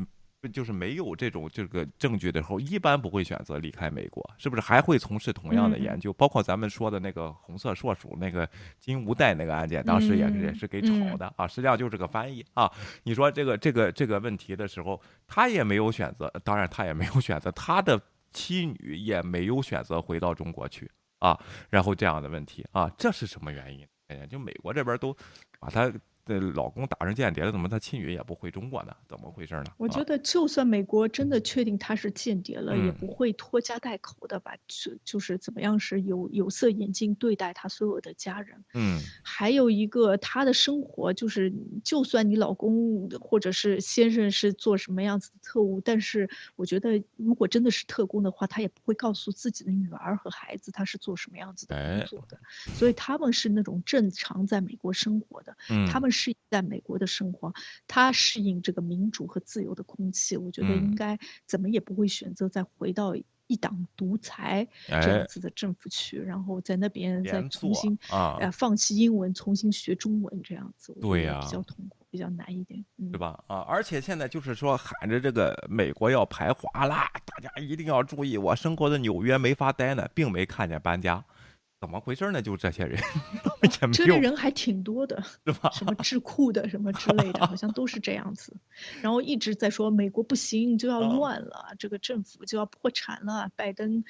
[0.48, 4.62] 就是没有这种这个证据的时候，一般不会选择离开美国，是不是？
[4.62, 11.48] 还会从事同样的研究，包括咱们说的那个红色硕鼠那个金无代那个案件，当时也是也是给炒的啊。
[11.48, 12.72] 实际上就是个翻译啊。
[13.04, 21.40] 你说这个这个这个问题的时候，他也没有选择，当然他也没有选择，他的妻女也没有选择回到中国去啊。
[21.70, 23.88] 然后这样的问题啊，这是什么原因？
[24.08, 25.16] 哎呀，就美国这边都
[25.60, 25.92] 把他。
[26.28, 28.94] 这老公打上间谍了，怎么他亲女也不回中国呢？
[29.08, 29.66] 怎么回事呢？
[29.78, 38.62] 我觉得，就算美国真的确定他是间谍了，也不会拖家带口的把就就是怎么样是有有色眼镜对待他所有的家人。
[38.74, 52.38] 嗯，还有一个他的生活就是，就算你老公或者是先生是做什么样子的特务，但是我觉得如果真的是特工的话，他也不会告诉自己的女儿和孩子他是做什么样子的工作的。
[52.74, 56.17] 所以他们是那种正常在美国生活的，嗯他们是。
[56.18, 57.54] 适应在美国的生活，
[57.88, 63.16] 他适应这个民主和自由的空气，我觉得应该怎么也不会选择再回到
[63.46, 73.42] 一党独裁这样子的政府去，然后在那边再重新啊，放弃英文，重新学中文这样子，对呀，比较痛苦，比较难一点，对吧？
[73.48, 81.24] 啊，而且现在就是说喊着这个美国要排华啦，大家一定要注意，我生活的纽约没法待呢，并没看见搬家。
[81.80, 82.42] 怎么回事呢？
[82.42, 83.00] 就这些人，
[83.94, 85.70] 这类人还挺多的， 是吧？
[85.72, 88.56] 什么智库的什么之类的，好像都是这样子。
[89.04, 94.04] 然后一直在说美国不行，就要乱了，这个政府就要破产了，拜登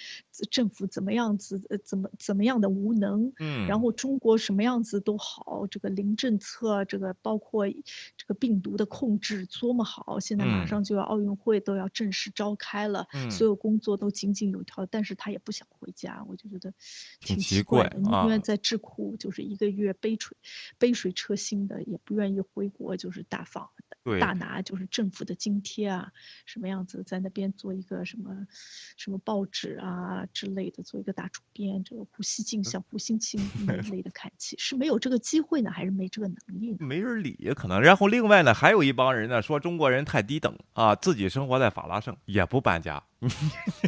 [0.50, 3.34] 政府怎么样子，怎么怎么样的无能。
[3.38, 3.68] 嗯。
[3.68, 16.74] 然后中国什么样子都好，这个零政策，这个包括这个病毒的控制多么好，现在马上就要奥运会都要正式召开了，所有工作都井井有条，但是他也不想回家，我就觉得
[17.20, 20.38] 挺奇怪的，宁愿在智库就是一个月杯水
[20.78, 23.70] 杯水车薪的，也不愿意回国，就是大放
[24.20, 26.12] 大拿就是政府的津贴啊，
[26.46, 28.48] 什么样子在那边做一个什么
[28.96, 36.78] 什么报纸啊之类的，做一个大主编，这个胡锡进像胡锡进那类的看齐，是没有这个机会呢，还是没这个能力？
[36.80, 37.82] 没人理可能。
[37.82, 43.30] 然后另外呢，还有一帮人呢，说中国人太低等啊，自己生活在法拉盛也不搬家， 你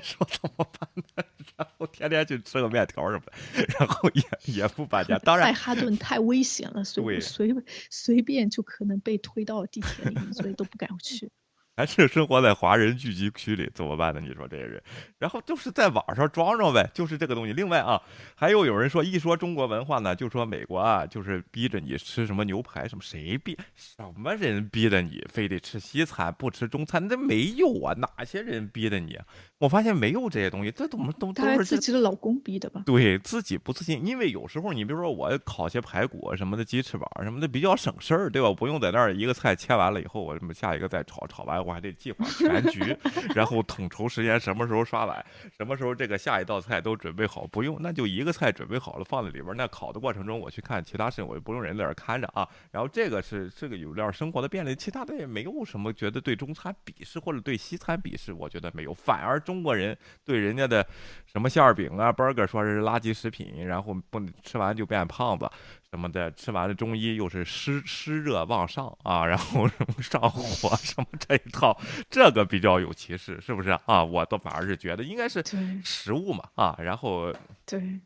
[0.01, 1.23] 说怎么办呢？
[1.55, 5.17] 然后天天去吃个面条什么的，然后也也不搬家。
[5.19, 7.53] 当然，曼哈顿太危险了，随随
[7.89, 11.31] 随便就可能被推到地铁里，所以都不敢去。
[11.79, 14.19] 还是生活在华人聚集区里怎么办呢？
[14.19, 14.83] 你说这些人，
[15.17, 17.53] 然后就是在网上装装呗，就是这个东西。
[17.53, 18.01] 另外啊，
[18.35, 27.07] 还有有人说，一说中国文化呢，就说美国啊，就是逼着你吃什么牛排什么，谁逼什么人逼着你非得吃西餐不吃中餐？
[27.07, 29.17] 那没有啊，哪些人逼的你？
[29.57, 32.83] 我发现没有这些东西，这怎么都都是自己的老公逼的吧？
[32.85, 38.51] 对自己不自信，因为有时候你比如说我烤些排骨什么的，鸡翅膀什么的比较省事儿，对吧？
[38.51, 42.97] 不用在那儿一个菜切完了以后，我什么下一个再炒，炒完我还得计划全局，
[43.35, 45.23] 然后统筹时间，什么时候刷碗，
[45.55, 52.47] 什么时候这个下一道菜都准备好，不用那就一个菜准备好了放在里边，那烤的过程中我去看其他事情，我就不用人在那儿看着啊。
[52.71, 59.39] 然后这个是这个有点生活的便利，其他的也没有什么觉得对中餐鄙视或者对西餐鄙视，我觉得没有，反而。
[59.39, 60.85] 中国人对人家的
[61.25, 65.49] 什么馅儿饼啊、burger 说是垃圾食品，然后不吃完就变胖子
[65.91, 71.75] 什么的，吃完了中医又是湿湿热旺上啊，然后什么上火什么这一套，
[72.09, 74.03] 这个比较有歧视，是不是啊？
[74.03, 75.43] 我倒反而是觉得应该是
[75.83, 77.33] 食物嘛啊，然后
[77.65, 77.99] 对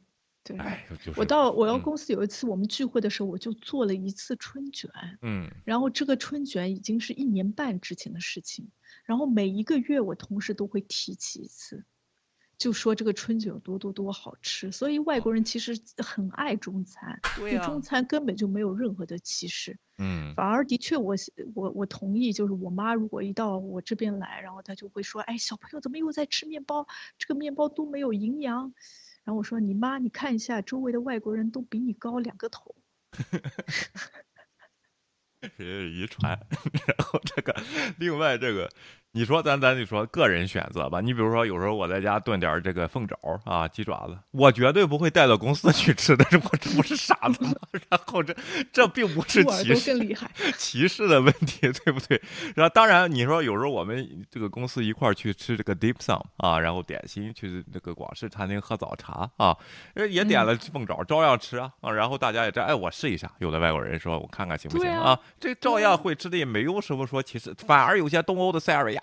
[0.46, 4.90] 对，哎，我到我到公司有一次我们聚会的时候，我就做了一次春卷，
[5.22, 8.70] 嗯，然后这个春卷已经是一年半之前的事情。
[9.06, 11.84] 然后每一个月，我同事都会提起一次，
[12.58, 14.72] 就说这个春卷有多多多好吃。
[14.72, 19.78] 所以外国人其实很爱中餐，对中餐根本就没有任何的歧视。
[19.98, 21.16] 嗯，反而的确，我
[21.54, 26.88] 我我同意，就是我妈如果一到我这边来，然后她就会说：“哎，小朋友怎么又在吃面包？
[27.20, 28.74] 这个面包都没有营养。”
[29.24, 32.76] 然后我说：“你妈，你看一下周围的外国人都比你高两个头。
[35.58, 36.40] ”是遗传，
[36.88, 37.54] 然后这个，
[38.00, 38.72] 另外这个。
[39.16, 41.00] 你说咱咱就说个人选择吧。
[41.00, 46.26] 你比如说，有时候我在家炖点这个凤爪啊、鸡爪子，我绝对不会带到公司去吃的。
[46.32, 47.54] 我这不是傻子吗？
[47.92, 48.36] 然后这
[48.72, 50.16] 这并不是歧视，
[50.58, 52.20] 歧视的问题，对不对？
[52.56, 59.56] 然后当然你说有时候我们这个公司一块儿去吃这个 deep sum 啊，然后点心去那个广式餐厅喝早茶啊，
[60.10, 61.72] 也点了凤爪，照样吃啊。
[61.82, 63.32] 啊，然后大家也这哎，我试一下。
[63.38, 65.20] 有的外国人说我看看行不行啊？
[65.40, 69.03] 这照样会吃的，也没有什么说歧视，反而有些东欧的塞尔维亚。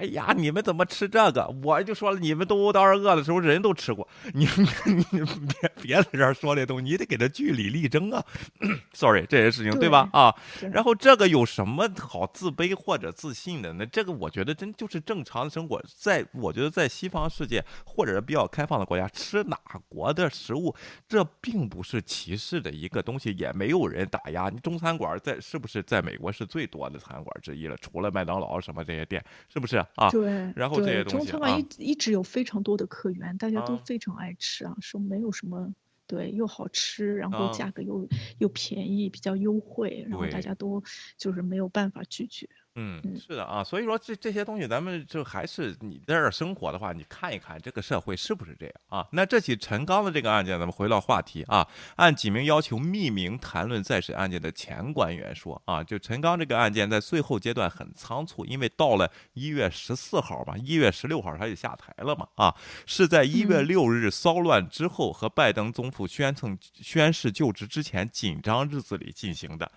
[0.00, 1.46] 哎呀，你们怎么吃这个？
[1.62, 4.08] 我就说了，你们东欧当时饿的时候，人都吃过。
[4.32, 4.48] 你
[4.86, 8.24] 你别别在这儿说这东西，你得给他据理力争啊。
[8.94, 10.08] Sorry，这些事情对吧？
[10.14, 10.34] 啊，
[10.72, 13.74] 然后这个有什么好自卑或者自信的？
[13.74, 15.82] 那这个我觉得真就是正常的生活。
[15.98, 19.58] 在我觉得在西方世界或者是比较开放的国家，吃哪
[19.90, 20.74] 国的食物，
[21.06, 24.48] 这并不是歧视的一个东西，也没有人打压。
[24.48, 27.76] 你中餐馆在是不是在美国是最多的餐馆之一了？
[27.76, 29.22] 除了麦当劳什么这些店，
[29.52, 29.84] 是不是？
[29.96, 35.74] 啊，对，然后这些东西，中餐馆一一直有非常多的客源，大家都非常爱吃啊，说没有什么，
[36.06, 40.82] 对，又好吃，然后价格又又便宜，比较优惠，然后大家都
[41.16, 42.48] 就是没有办法拒绝。
[42.76, 49.06] 嗯，是的啊，所以说这这些东西，咱们就还是你在这儿生活的话，你看一看这个社会是不是这样啊？
[49.10, 51.66] 那这起陈刚的这个案件，咱们回到话题啊，
[51.96, 62.54] 按几名要求匿名谈论再审案件的前官员说啊，就陈刚这个案件在最后阶段很仓促，因为到了一月十四号吧，一月十六号他就下台了嘛啊，
[62.86, 69.70] 是在一月六日骚乱之后和拜登总统宣称宣誓就职之前紧张日子里进行的。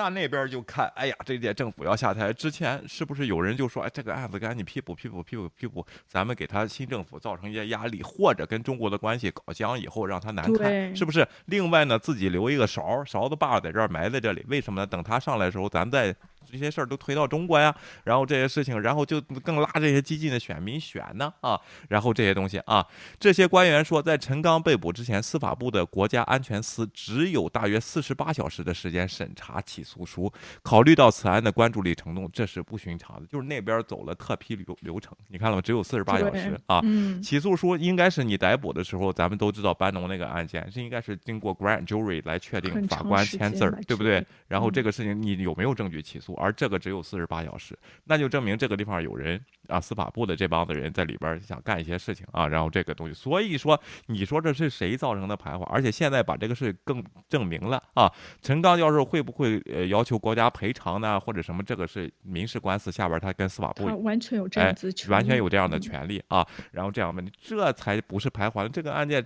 [0.00, 11.26] 那那边就看，哎呀，这届政府要下台之前，是不是有人就说，哎，这个案子赶紧批捕、批捕、批捕、批捕，咱们给他新政府造成一些压力，或者跟中国的关系搞僵以后让他难看，是不是？
[11.44, 14.86] 另外呢，自己留一个勺勺子把在这儿埋在这里，为什么呢？
[14.86, 16.16] 等他上来的时候，咱再
[16.50, 17.74] 这些事儿都推到中国呀，
[18.04, 22.86] 然后这些事情，然后就更拉这些激进的选民选呢啊，然后这些东西啊，
[23.18, 30.32] 这些官员说，在陈刚被捕之前，司法部的国家安全司只有大约四十八小时的时间审查起诉书。
[30.62, 35.62] 考虑到此案的关注力程度，这是不寻常的，就是那边走了特批流流程，你看了吗？
[35.62, 36.80] 只有四十八小时啊，
[37.22, 44.24] 起诉书应该是你逮捕的时候，咱们都知道班农那个案件，这应该是经过 grand jury 来确定，法官签字儿，对不对？
[44.48, 46.29] 然后这个事情你有没有证据起诉？
[46.34, 55.64] 而这个只有四十八小时，那就证明这个地方有人啊，司法部的这帮子人在里边想干一些事情啊，然后这个东西，所以说你说这是谁造成的排华？
[55.66, 58.12] 而且现在把这个事更证明了啊，
[58.42, 61.62] 陈刚教授会不会呃要求国家赔偿呢，或者什么？
[61.62, 69.24] 这个是民事官司下边他跟司法部完全有这样子，完全有这样的权利啊，然后这样问题，这才不是排华这个案件。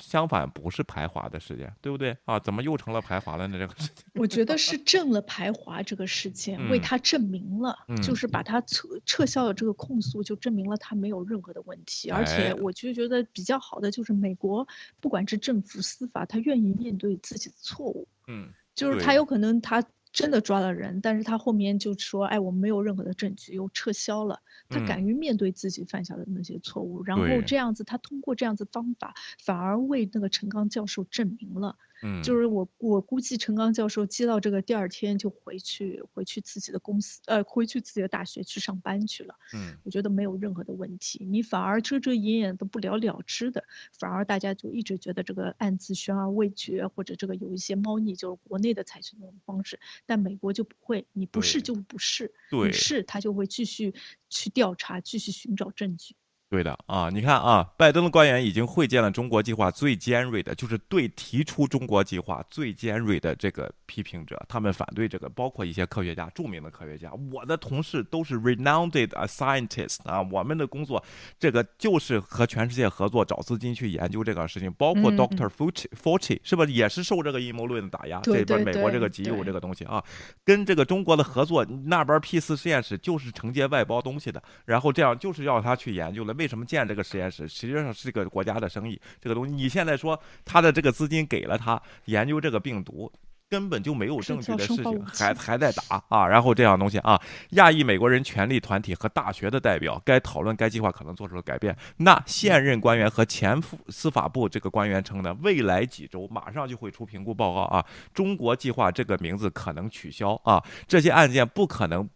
[0.00, 2.38] 相反，不是排华的事件，对不对啊？
[2.38, 3.58] 怎么又成了排华了呢？
[3.58, 12.10] 这个事情， 我觉得是证了排华这个事件，为他证明了，就是把他撤撤销了这个控诉，就证明了他没有任何的问题。
[12.10, 14.66] 而且，我就觉得比较好的就是美国，
[15.00, 18.08] 不管是政府、司法，他愿意面对自己的错误。
[18.28, 19.84] 嗯，就是他有可能他。
[20.12, 24.40] 真的抓了人，但是他后面就说，哎，我们没有任何的证据，又撤销了。
[24.68, 31.76] 他敢于面对自己犯下的那些错误，然后这样子，他通过这样子方法，反而为那个陈刚教授证明了。
[32.02, 39.34] 嗯，就是我我估计陈刚教授接到这个第二天就回去回去自己的公司，呃，回去自己的大学去上班去了。
[39.54, 43.64] 嗯，我觉得没有任何的问题，你反而遮遮掩掩的不了了之的，
[43.98, 53.94] 反而大家就一直觉得这个案子悬而未决，或者这个有一些猫腻，就是国内的采取那种方式，但美国就不会，你不是就不是，你是他就会继续
[54.28, 56.16] 去调查，继续寻找证据。
[56.52, 67.10] 对的啊，你看啊，拜登的官员已经会见了中国计划最尖锐的，就是对提出中国计划最尖锐的这个批评者，他们反对这个，包括一些科学家，著名的科学家。
[67.32, 68.90] 我的同事都是 renowned
[69.26, 71.02] scientists 啊，我们的工作
[71.38, 78.20] 这个就是和全世界合作，找资金去研究这个事情，包括 Doctor Fauci Fauci 是不是也是受这个阴谋论的打压？
[78.24, 80.04] 这边美国这个极右这个东西啊，
[80.44, 86.34] 跟这个中国的合作，那边 P 四实验室就是承接外包东西的，然后这样就是要他去研究了。
[86.42, 87.46] 为什么建这个实验室？
[87.46, 89.00] 实际上是一个国家的生意。
[89.20, 93.10] 这个东西，你现在说他的这个资金给了他研究这个病毒。
[93.52, 96.26] 根本就没有证据的事情，还还在打啊！
[96.26, 101.76] 然后这样东西啊，亚裔美国人权利团体和大学的代表该讨论该计划可能做出了改变。
[101.98, 107.84] 那现任官员和前副司法部这个官员称呢，未来几周马上就会出评估报告啊。
[108.14, 112.08] 中国计划这个名字可能取消啊，这些案件不可能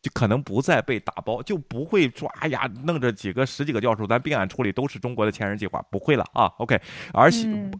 [0.00, 6.46] 就可能不再被打包，就不会说哎呀，弄着几个十几个教授，咱并案处理都是中国的前人计划，不会了啊。
[6.58, 6.80] OK，
[7.12, 7.28] 而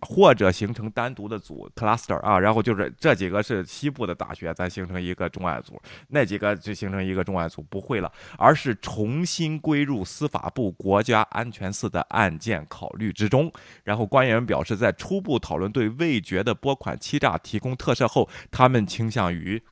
[0.00, 2.92] 或者形成单独的组 cluster 啊，然后就是。
[3.04, 5.74] 这几个是西部的大学，咱形成一个重案组；
[6.08, 13.52] 那几个就形成一个重案组，不会了，而是重新归入司法部国家安全司的案件考虑之中。
[13.82, 19.62] 然后官员表示，在初步讨论对未决的拨款欺诈提供特赦后，他们倾向于。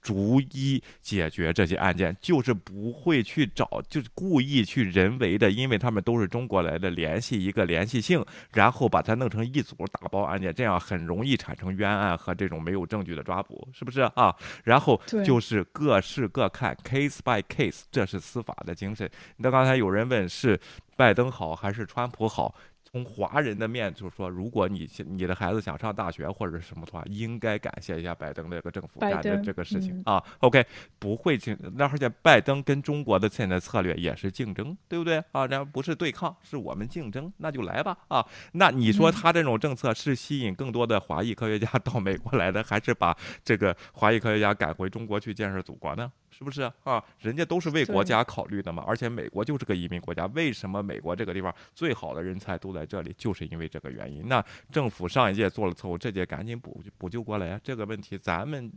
[0.00, 14.34] 逐一解决这些案件，就是不会去找，就是故意去人为的，因为他们都是中国来的，联系一个联系性，然后把它弄成一组打包案件，这样很容易产生冤案和这种没有证据的抓捕，是不是啊？
[14.64, 19.08] 然后就是各事各看，case by case，这是司法的精神。
[19.36, 20.58] 那刚才有人问是
[20.96, 22.54] 拜登好还是川普好？
[22.96, 30.22] 从华人的面就是说，如果你你的孩子想上大学或者什么的话，应该感谢一下拜登这个政府干的这个事情啊。
[30.38, 30.64] OK，
[30.98, 35.46] 不会竞，那而且拜登跟中国的现在策略也是竞争，对不对啊？
[35.46, 38.24] 然后不是对抗，是我们竞争，那就来吧啊。
[38.52, 46.10] 那你说他这种政策是吸引更多的华裔科学家到美国来的，还是把这个华裔科学家赶回中国去建设祖国呢？
[46.36, 47.02] 是不是啊？
[47.18, 50.26] 人家都是为国家考虑的嘛，而且美国就是个移民国家。
[50.34, 53.14] 为什么美国这个地方最好的人才都在这里？
[53.16, 54.28] 就是因为这个原因。
[54.28, 57.60] 那政府上一届做了错误，这届赶紧补补救过来啊！
[57.64, 58.70] 这个问题咱们。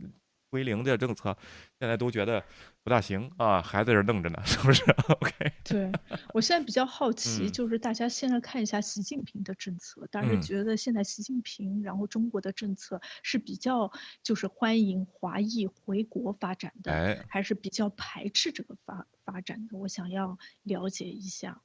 [0.50, 1.36] 归零的政策，
[1.78, 2.44] 现在都觉得
[2.82, 5.52] 不大行啊，还在这弄着呢， 是不是？OK。
[5.64, 5.90] 对
[6.34, 13.92] 我现在比较好奇，就是大家现在看一下习近平的政策，大家觉得现在习近平，然后中国的政策是比较
[14.24, 19.78] 就是欢迎华裔回国发展的，还是比较排斥这个发发展的？
[19.78, 21.62] 我想要了解一下。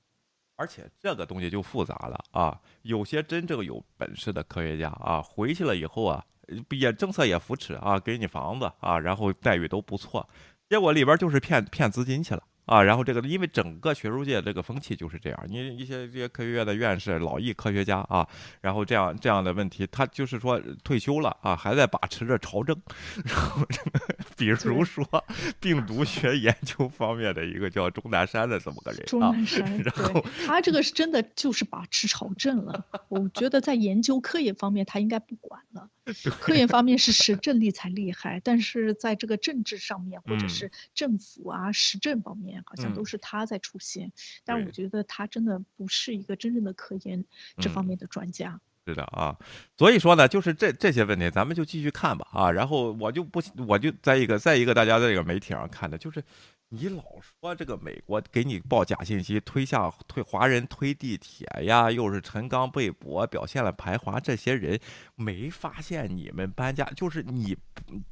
[0.57, 6.23] 而且这个东西就复杂了啊，有些真正有本事的科学家啊，回去了以后啊。
[6.69, 10.27] 也政策也扶持啊，给你房子啊，然后待遇都不错，
[10.69, 12.43] 结果里边就是骗骗资金去了。
[12.65, 12.83] 啊。
[12.83, 18.27] 然后这个，因为整个学术界这个风气就是这样，你一些这些科学院的院士、老艺科学家啊，
[18.61, 22.75] 然后这样这样的问题，他就是说退休了啊，还在把持着朝政。
[23.23, 23.65] 然后，
[24.37, 25.05] 比如说
[25.59, 29.05] 病毒学研究方面的一个叫钟南山的这么个人啊。
[29.07, 32.85] 钟南山，然后，他这个是真的就是把持朝政了。
[33.09, 35.89] 我觉得在研究科研方面，他应该不管了。
[36.39, 44.11] 科研方面是实政力才厉害，但是在这个政治上面或者是政府啊实政方面，好像都是他在出现。
[44.43, 47.25] 但我觉得他真的不是一个真正的科研
[47.57, 48.59] 这方面的专家。
[48.85, 49.35] 是的啊，
[49.77, 52.51] 所以说呢，就是这这些问题，咱们就继续看吧啊。
[52.51, 56.23] 然后我就不，我就在一个在一个大家在这个媒体上看的，就是。
[56.75, 64.77] 你老说这个美国给你报假信息，推下推华人推地铁呀，又是陈刚被捕，表现了排华，这些人
[65.15, 67.55] 没发现你们搬家，就是你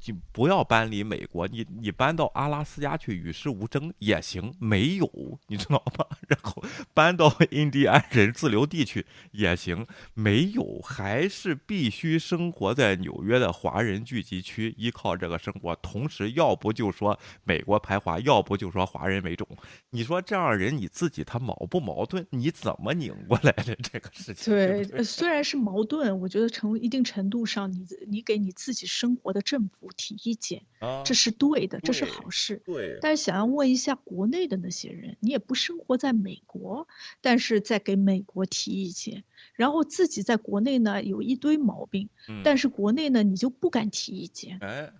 [0.00, 6.06] 就不要搬离美国，你你搬到阿拉斯加去与世无争也行，没有你知道吗？
[6.26, 18.44] 然后搬到印第安人自留地去也行，没有，还是必须生活在纽约的华人聚集区，依靠这个生活，同时要不就说美国排华，要。
[18.44, 19.46] 不就说华人为种？
[19.90, 22.26] 你说这样人你自己他矛不矛盾？
[22.30, 24.52] 你怎么拧过来的这个事情？
[24.52, 30.62] 对，虽然是矛盾，我觉得成一定程度上，你你给你自己生活的政府提意见，
[31.04, 32.62] 这是对的，这是好事。
[32.64, 32.98] 对。
[33.00, 36.88] 但是想要问一下国内的那些人，你也不生活在美国，
[37.20, 39.24] 但是在给美国提意见，
[39.54, 42.08] 然后自己在国内呢有一堆毛病，
[42.42, 44.58] 但是国内呢你就不敢提意见。
[44.60, 44.92] 哎。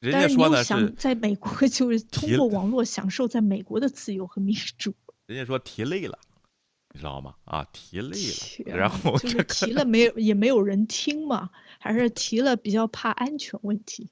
[0.00, 4.94] 但是你又想在美国， 就是通过网络享受在美国的自由和民主。
[5.26, 6.18] 人家说提累了，
[6.94, 7.34] 你知道吗？
[7.44, 8.16] 啊，提累
[8.70, 14.08] 了，然后就是提了没有，也没有人听嘛，还是提了比较怕安全问题。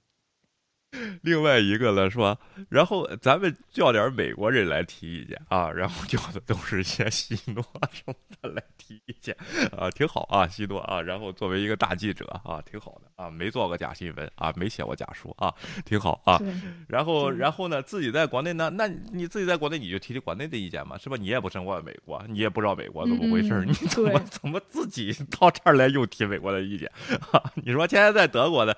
[1.22, 2.39] 另外一个了，说，
[2.70, 7.62] 然后咱们叫点美国人来提意见啊，然后叫的 都是些西诺
[7.93, 9.36] 什么的来提意见
[9.76, 15.53] 啊，挺好啊，西诺啊，然后作为一个大记者啊，挺好的啊，没做过假新闻啊，没写过假书啊，
[15.84, 16.41] 挺好啊。
[16.89, 21.16] 然后，然后呢，自己在国内呢，那你自己在国内你就提提国内的意见嘛，是吧？
[21.20, 26.91] 你也不生活在美国，你也不知道美国怎么回事，你怎么怎么自己到这儿来又提美国的意见？
[27.62, 28.74] 你说现在在德国的，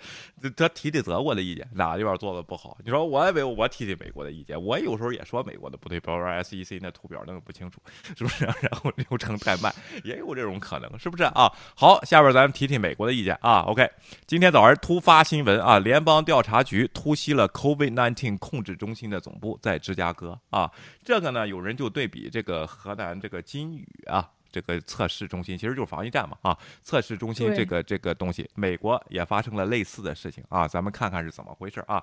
[0.57, 2.00] 他提提德国的意见哪？
[2.01, 7.79] 这边做的不好，你说我以为我提提美国的意见，我有时候也说美国的不对，比如说 SEC 那图表弄的不清楚，
[8.17, 8.47] 是不是？
[8.63, 9.71] 然后流程太慢，
[10.03, 11.53] 也有这种可能，是不是啊？
[11.77, 13.61] 好，下边咱们提提美国的意见啊。
[13.67, 13.87] OK，
[14.27, 20.71] 今天早上突发新闻啊，联邦调查局突袭了 COVID-19 控制中心的总部，在芝加哥啊。
[21.05, 24.27] 这个呢，有人就对比这个河南这个金宇啊。
[24.51, 32.03] 这个测试中心其实就是防疫站嘛，啊，测试中心这个这个东西，美国也发生了类似的事情啊，咱们看看是怎么回事啊。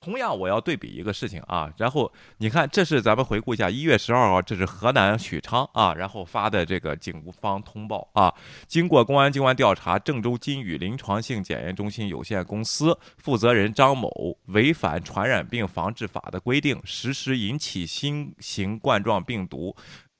[0.00, 8.32] 同样，我要对比一个事情啊，然后你看，这是咱们回顾一下，一月十二号，这是河南许昌啊，然后发的这个警方通报啊，
[8.68, 19.74] 经过公安机关调查，郑州金宇临床性检验中心有限公司负责人张某违反传染病防治法的规定，实施引起新型冠状病毒。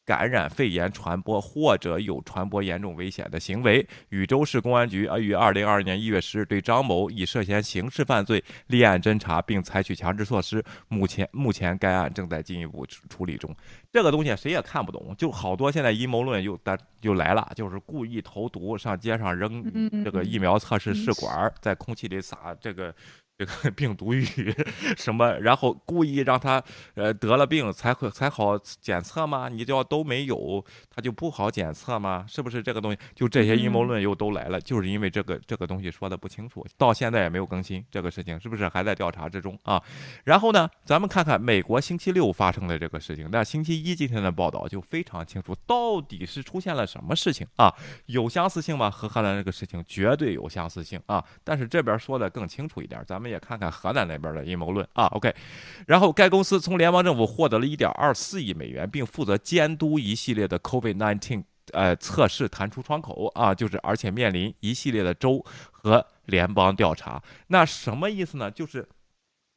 [0.09, 10.64] 感染肺炎传播或者有传播严重危险的行为，禹州市公安局啊于二零二二年一月十日对张某以涉嫌刑事犯罪立案侦查，并采取强制措施。
[10.88, 13.54] 目前目前该案正在进一步处理中。
[13.92, 19.62] 这个东西谁也看不懂，就好多现在阴谋论又的又来了，就是故意投毒，上街上扔
[20.02, 22.94] 这个疫苗测试试管，在空气里撒这个。
[23.39, 24.26] 这个 病毒与
[24.99, 26.61] 什么，然后故意让他
[26.95, 29.49] 呃得了病才会才好检测吗？
[29.49, 32.24] 你要都没有，他就不好检测吗？
[32.28, 32.99] 是不是这个东西？
[33.14, 39.80] 就这些阴谋论又都来了，就是因为这个这个东西说的不清楚，到现在也没有更新这个事情，是不是还在调查之中啊？
[40.24, 47.72] 然后呢，咱们看看美国星期六发生的这个事情，那星期一今天的报道就非常清楚，到底是出现了什么事情啊？
[48.07, 48.91] 有相似性吗？
[48.91, 51.24] 和荷兰这个事情绝对有相似性啊！
[51.45, 53.28] 但是这边说的更清楚一点，咱们。
[53.29, 55.35] 也看看河南那边的阴谋论啊，OK，
[55.87, 67.22] 然后该公司从联邦政府获得了一点二四亿美元，并负责监督一系列的 COVID-19 呃测试弹出窗口啊，就是而且面临一系列的州和联邦调查。
[67.49, 68.51] 那什么意思呢？
[68.51, 68.89] 就是。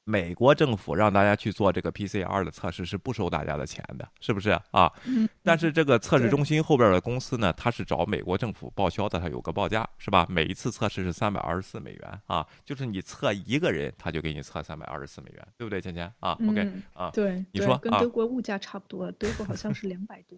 [0.04, 4.92] 美国政府让大家去做这个 PCR 的测试是不收大家的钱的，是不是啊？
[5.44, 10.26] 但是这个测试中心后边的公司呢，它是找美国政府报销的，它有个报价，是吧？
[10.28, 20.38] 每一次测试是三百二十四美元啊，就是你测一个人，他就给你测三百二十四美元，对不对，芊芊啊？OK 啊，对，你说跟德国物价差不多，德国好像是两百多。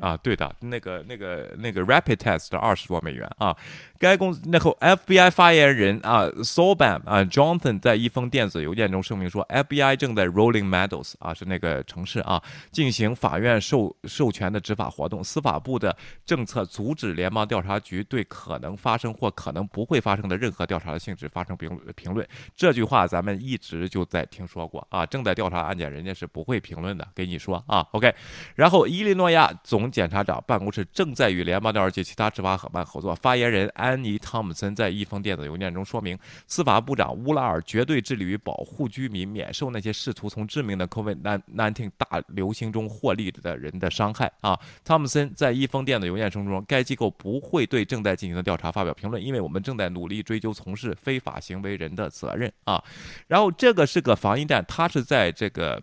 [0.00, 3.56] 啊，对的，那个那个那个 Rapid Test 二十多美元啊。
[3.98, 15.22] 该公司那后 FBI 发言人啊 s o b a m 啊 Jonathan 在一封电子邮件中声明说，FBI 正在 Rolling Meadows 啊是那个城市啊进行法院授授权的执法活动。
[15.22, 22.26] 司法部的政策阻止联邦调查局对可能发生或可能不会发生的任何调查的性质发生评评论。
[22.56, 27.06] 这句话咱们一直就在听说过啊，正在调查案件，人家是不会评论的。
[27.14, 28.14] 给你说啊，OK。
[28.54, 33.14] 然后伊利诺亚总总检察长办公室正在与联邦调查局其他执法伙伴合作。
[33.14, 34.00] 发言人安。
[34.00, 44.32] 妮·汤姆森在一封电子邮件中说明，司法部长乌拉尔绝对致力于保护居民免受那些试图从致命的 COVID-19 大流行中获利的人的伤害。
[44.40, 52.50] 啊，汤姆森在一封电子邮件中说，该机构不会对正在进行的调查发表评论，因为我们正在努力追究从事非法行为人的责任。
[52.64, 52.82] 啊，
[53.28, 55.82] 然后这个是个防疫站，它是在这个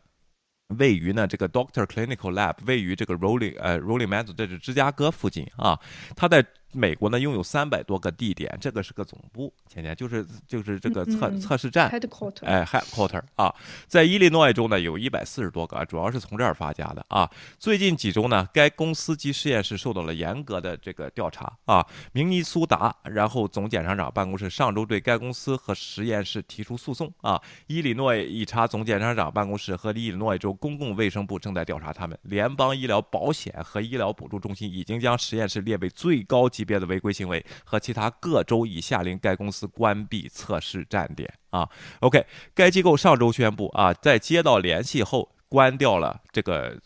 [0.78, 5.80] 位于呢这个 Doctor Clinical Lab，位于这个 Rolling 呃 Rolling Meadows，这是芝加哥附近啊，
[6.16, 6.46] 它在。
[6.74, 13.54] 美国呢拥有三百多个地点，这个是个总部，前天就是就是这个测测试站，headquarter，，哎，headquarter 啊，
[13.88, 17.30] 在伊利诺伊州呢有一百四十多个，主要是从这儿发家的啊。
[17.58, 21.86] 最近几周呢，该公司及实验室受到了严格的这个调查啊。
[22.12, 27.42] 明尼苏达，然后总检察长办公室上周对该公司和实验室提出诉讼啊。
[27.68, 32.18] 伊利诺伊查总检察长办公室和伊利诺伊州公共卫生部正在调查他们。
[32.24, 36.68] 联邦医疗保险和医疗补助中心已经将实验室列为最高级。
[36.68, 41.66] 别的违规行为和其他各州已下令该公司关闭测试站点啊。
[42.02, 46.78] OK，该机构上周宣布啊，在接到联系后关掉了这个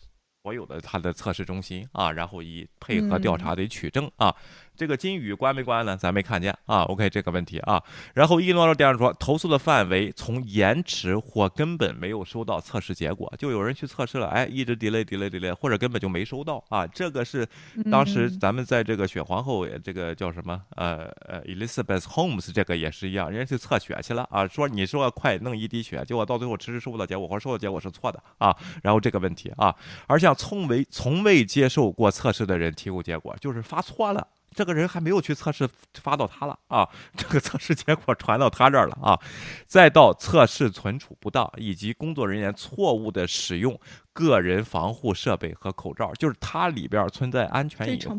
[0.43, 4.36] 所有的它的测试中心啊，然后以配合调查的取证啊。
[4.82, 5.95] 这个金宇关没关呢？
[5.95, 6.82] 咱没看见啊。
[6.86, 7.79] OK，这个问题啊。
[8.15, 16.88] 然后一诺诺电视说，投诉的范围从延迟或根本没有收到测试结果，就有人去测试了，哎，一直 delay delay delay，或者根本就没收到啊。
[16.88, 17.47] 这个是
[17.91, 20.59] 当时咱们在这个血皇后，这个叫什么？
[20.71, 28.57] 呃呃，Elizabeth Holmes 这个也是一样，人家去测血去了啊，说你说快弄一滴血，结果到最后迟迟收不到结果，或者收到结果是错的啊。
[28.82, 29.75] 然后这个问题啊，
[30.07, 34.27] 而像从未从未接受过测试的人提供结果，就是发错了。
[34.55, 36.87] 这个人还没有去测试，发到他了啊！
[37.15, 39.17] 这个测试结果传到他这儿了啊！
[39.65, 43.79] 再到测试存储不当，以及工作人员错误的使用。
[44.14, 48.18] 个人防护设备和口罩，就是它里边存在安全隐患，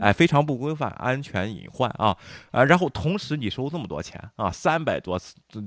[0.00, 2.16] 哎，非常不规范，安全隐患啊
[2.50, 2.64] 啊！
[2.64, 5.18] 然后同时你收这么多钱啊，三百多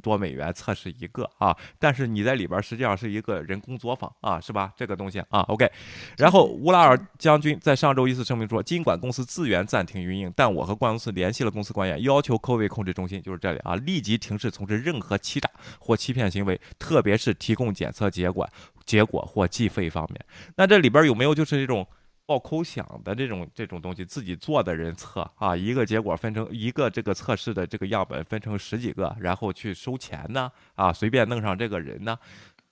[0.02, 4.74] 多美元测试一个啊，但是你在里边实际上是一个人工作坊啊，是吧？
[4.76, 5.72] 这个东西啊，OK。
[6.18, 15.50] 然后乌拉尔将军在上周一次声明说，尽管公司自愿暂停运营，但我和公司联系了公司官员，要求 COVID 控制中心，就是这里啊，立即停止从事任何欺诈
[15.80, 18.48] 或欺骗行为，特别是提供检测结果。
[18.86, 20.26] 结果或计费方面，
[20.56, 21.88] 那这里边有没有就是这种
[22.26, 24.06] 爆抠响的这种这种东西？
[24.06, 30.50] 自己做的人测啊，一个结果分成一个这个测试的这个样本分成十几个，然后去收钱呢？
[30.76, 32.18] 啊，随便弄上这个人呢？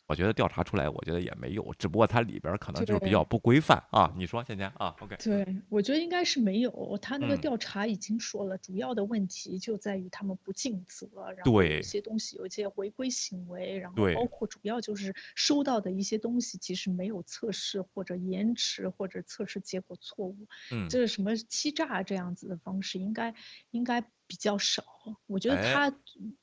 [0.10, 4.12] 我觉得调查出来，我觉得也没有，只不过它里边可能就是比较不规范啊。
[4.18, 5.16] 你说，倩倩啊？OK。
[5.18, 6.97] 对，我觉得应该是没有。
[6.99, 11.07] 他那个调查已经说了，主要的问题就在于他们不尽责，
[11.38, 23.36] 然后有些东西有一些违规行为，然后包括主要就是收到的一些东西其实没有测试或者延迟或者测试结果错误，嗯，就是什么欺诈这样子的方式应该
[23.70, 24.84] 应该比较少。
[25.28, 25.95] 我觉得他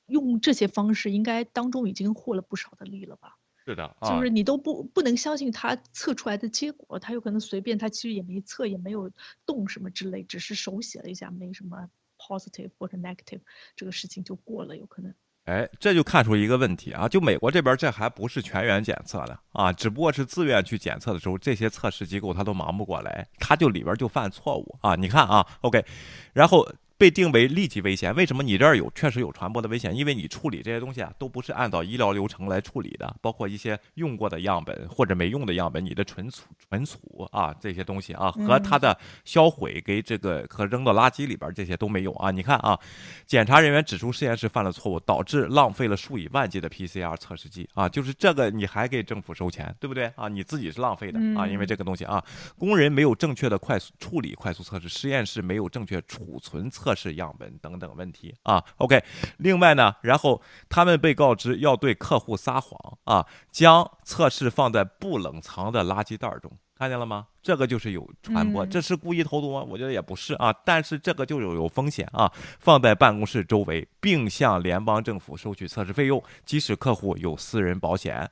[0.06, 3.36] 用这些方式应该当中已经获了不少的利了吧。
[3.66, 9.10] 是的，就是你都不不能相信他测出来的结果，他有可能随便，他其实也没测，也没有
[9.44, 13.40] 动什么之类，只是手写了一下，没什么 positive 或者 negative，
[13.74, 15.12] 这个事情就过了，有可能。
[15.46, 25.84] 哎，这就看出一个问题啊，就美国这边这还不是全员检测的啊，只不过是自愿去检测的时候，这些测试机构他都忙不过来，他就里边就犯错误啊，你看啊，OK，
[26.32, 26.64] 然后。
[26.98, 29.94] 被定为立即危险，为什么你这儿有确实有传播的危险？
[29.94, 42.30] 因为你处理这些东西啊，都不是按照医疗流程来处理的，包括一些用过的样本或者没用的样本，你的存储存储啊这些东西啊，和它的销毁给这个和扔到垃圾里边这些都没有啊。
[42.30, 42.78] 你看啊，
[43.26, 50.28] 检查人员指出实验室犯了错误，导致浪费了数以万计的 PCR 测试剂啊，就是这个你还给政府收钱，对不对啊？
[50.28, 52.24] 你自己是浪费的啊，因为这个东西啊，
[52.58, 56.85] 工人没有正确的快速处理快速测试，实验室没有正确储存测。
[56.86, 59.02] 测试样本等等问题啊，OK。
[59.38, 67.26] 另外呢，然后他们被告知要对客户撒谎啊，将测试放在不冷藏的垃圾袋中，看见了吗？
[67.42, 69.66] 这个就是有传播，这是故意投毒吗？
[69.68, 78.30] 我觉得也不是啊，但是这个就有有风险啊，放在办公室周围，并向联邦政府收取测试费用，即使客户有私人保险。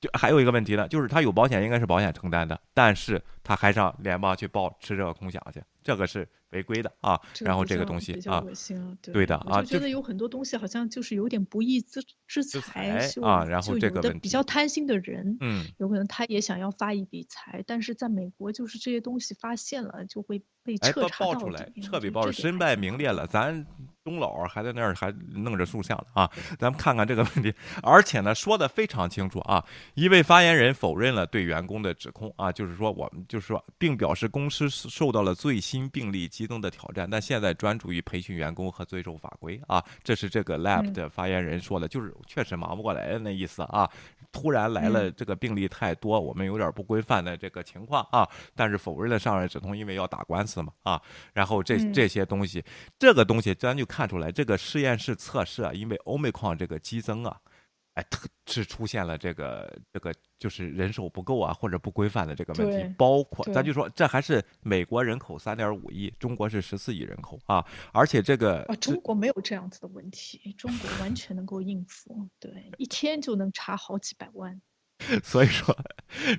[0.00, 7.18] 就还有一个问题呢，就是他有保险应该是保险承担的，但是他还上联邦去报吃这个空饷去，这个是违规的啊。
[7.40, 8.44] 然后这个东西啊，
[9.00, 13.42] 对的啊，就觉得有很多东西好像就是有点不义之之财啊。
[13.42, 23.66] 然后这个比较贪心的人，嗯，有可能他也想要发一笔财，但是在美国就是这些东西发现了就会被彻查出来，彻底爆身败名裂了，咱。
[24.04, 26.30] 东老还在那儿还弄着塑像呢啊！
[26.58, 29.62] 咱们看看这个问题，而且呢说的非常清楚啊。
[29.92, 39.84] 一位发言人否认了对员工的指控啊，就是说我们就是说，并表示公司受到了最新病例激增的挑战，但现在专注于培训员工和遵守法规啊。
[40.02, 43.86] 这是这个 lab 的发言人说的，就是确实忙不过来的那意思啊。
[44.32, 48.26] 突然来了这个病例太多，我们有点不规范的这个情况啊。
[48.54, 51.02] 但是否认了上任指控，因为要打官司嘛啊。
[51.34, 52.64] 然后这这些东西，
[52.98, 57.36] 这个东西咱就看出来，这个实验室测试啊，因为欧美矿这个激增啊，
[57.98, 62.94] 哎，特是出现了这个这个就是人手不够啊，或者不规范的这个问题。
[62.96, 74.62] 包括咱就说，这还是美国人口三点五亿，中国是十四亿人口啊，而且这个啊，中国没有这样子的问题，中国完全能够应付，对，一天就能查好几百万。
[75.22, 75.76] 所以说，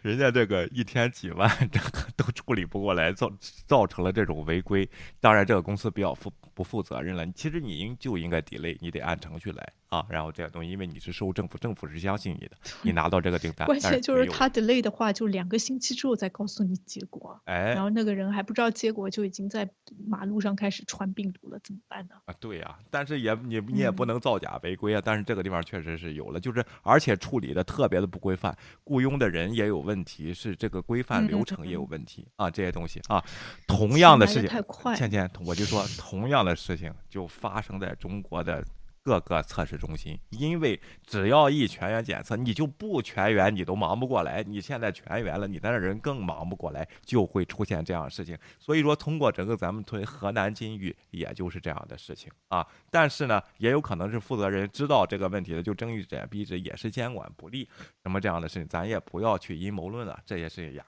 [0.01, 3.29] 人家这个一天几万，这个都处理不过来，造
[3.65, 4.89] 造成了这种违规。
[5.19, 7.25] 当然，这个公司比较负不负责任了。
[7.31, 9.73] 其实你应就应该 delay，你得按程序来。
[9.89, 13.65] 啊，然后这个东西，因为你是受政府，政府是相信你的，你拿到这个订单。
[13.65, 17.39] 关键就是他 delay 的话，就两个星期之后再告诉你结果。
[17.45, 19.67] 哎，然后那个人还不知道结果，就已经在
[20.07, 22.15] 马路上开始传病毒了，怎么办呢？
[22.25, 25.01] 啊，对呀，但是也你你也不能造假违规啊。
[25.03, 33.23] 但是这个地方确实是有了，就是而且处理的特别的不规范，雇佣的人也有问题，是这个规范流程也有问题啊，这些东西啊，
[33.65, 34.49] 同样的事情，
[34.95, 38.63] 倩倩，我就说 同样的事情就发生在中国的。
[39.03, 44.43] 各个测试中心，因为只要一全员检测，你就不全员，你都忙不过来。
[44.43, 48.37] 你现在全员了，你在那人更忙不过来，就会出现这样的事情。
[48.59, 52.65] 所以说，通过整个咱们村河南金域，也就是这样的事情啊。
[52.91, 57.67] 但是呢，也有可能是负责人知道这个问题的，就睁一只眼闭一只眼，也是监管不力，
[58.03, 60.19] 什么这样的事情，咱也不要去阴谋论了。
[60.25, 60.85] 这些事情呀，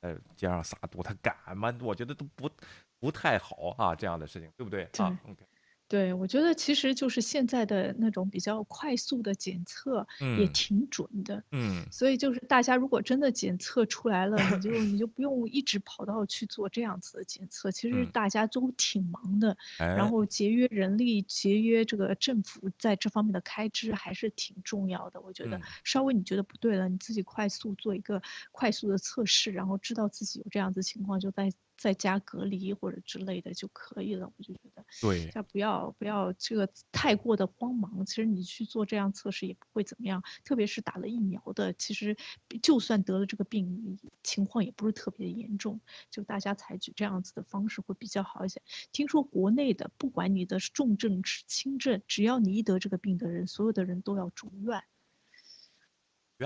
[0.00, 1.72] 呃，街上撒毒，他敢吗？
[1.82, 2.50] 我觉得都不
[2.98, 5.44] 不太好啊，这样的事情，对不对啊？OK。
[5.90, 10.06] 对，我觉得其实就是现在的那种比较快速的检测
[10.38, 17.72] 也挺准的，嗯，所以就是大家如果真的检测出来了，你就你就不用一直跑到去做这样子的检测。
[17.72, 25.20] 其实大家都挺忙的，然后节约人力、节约这个政府在这方面的开支还是挺重要的。
[25.20, 28.22] 我觉得稍微你觉得不对了，你自己快速做一个
[28.52, 31.50] 快速的测试，然后知道自己有这样子情况，就在。
[31.80, 38.04] 在家隔离或者之类的就可以了，我就觉得，对，不要不要这个太过的慌忙。
[38.04, 42.18] 其实你去做这样测试也不会怎么样，特别是打了疫苗的，其实
[42.62, 45.80] 就算得了这个病，情况也不是特别严重。
[46.10, 48.60] 就大家采取这样子的方式会比较好一些。
[48.92, 54.84] 听说国内的，不管你的重症是轻症，只要你一得这个病的人，所有的人都要住院。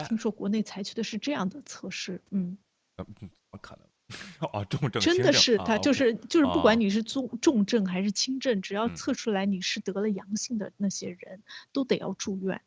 [0.06, 2.56] 听说国内采取的是这样的测试，嗯，
[2.96, 3.93] 怎么可能？
[4.52, 11.42] 哦，重症真的是他，就是就是不管你是重重症还是轻症，只要测出来你是得了阳性的那些人，
[11.72, 12.60] 都得要住院，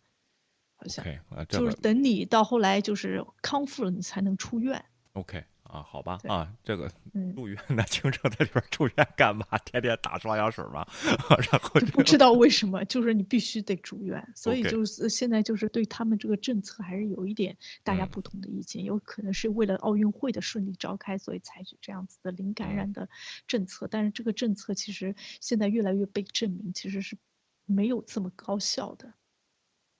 [0.75, 1.05] 好像
[1.47, 4.83] 就是等你到后来就是康复了，你才能出院。
[5.13, 5.43] OK。
[5.69, 6.89] 啊，好吧，啊，这个
[7.35, 9.45] 住院那轻症在里边住院干嘛？
[9.65, 10.87] 天天打双氧水吗？
[11.51, 23.09] 然后不知道为什么，就是你必须得住院，所以就是现在就是对他们这个政策还是有一点大家不同的意见，有可能是为了奥运会的顺利召开，所以采取这样子的零感染的
[23.47, 27.17] 政策，但是这个政策其实现在越来越被证明其实是
[27.65, 29.13] 没有这么高效的。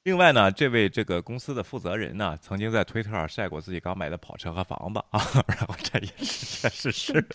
[0.08, 7.28] 另外呢，这位这个公司的负责人呢，曾经在推特上晒过自己刚买的跑车和房子啊， 然后这也是确实是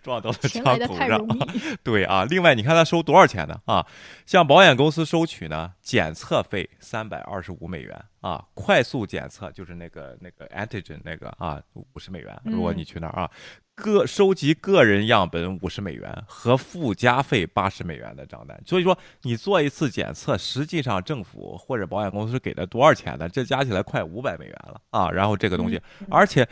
[0.00, 1.26] 撞到了枪口上。
[1.82, 3.56] 对啊，另外你看他收多少钱呢？
[3.64, 3.84] 啊，
[4.26, 13.30] 向保险公司收取呢检测费三百二十五美元啊，快速检测就是那个那个 antigen 那个啊五十美元，如果你去那儿啊。
[13.76, 23.26] 个收集个人样本五十美元和附加费八十美元的账单，所以说你做一次检测，实际上政府或者保险公司给了多少钱呢？
[23.26, 25.10] 这加起来快五百美元了啊！
[25.10, 26.46] 然后这个东西，而且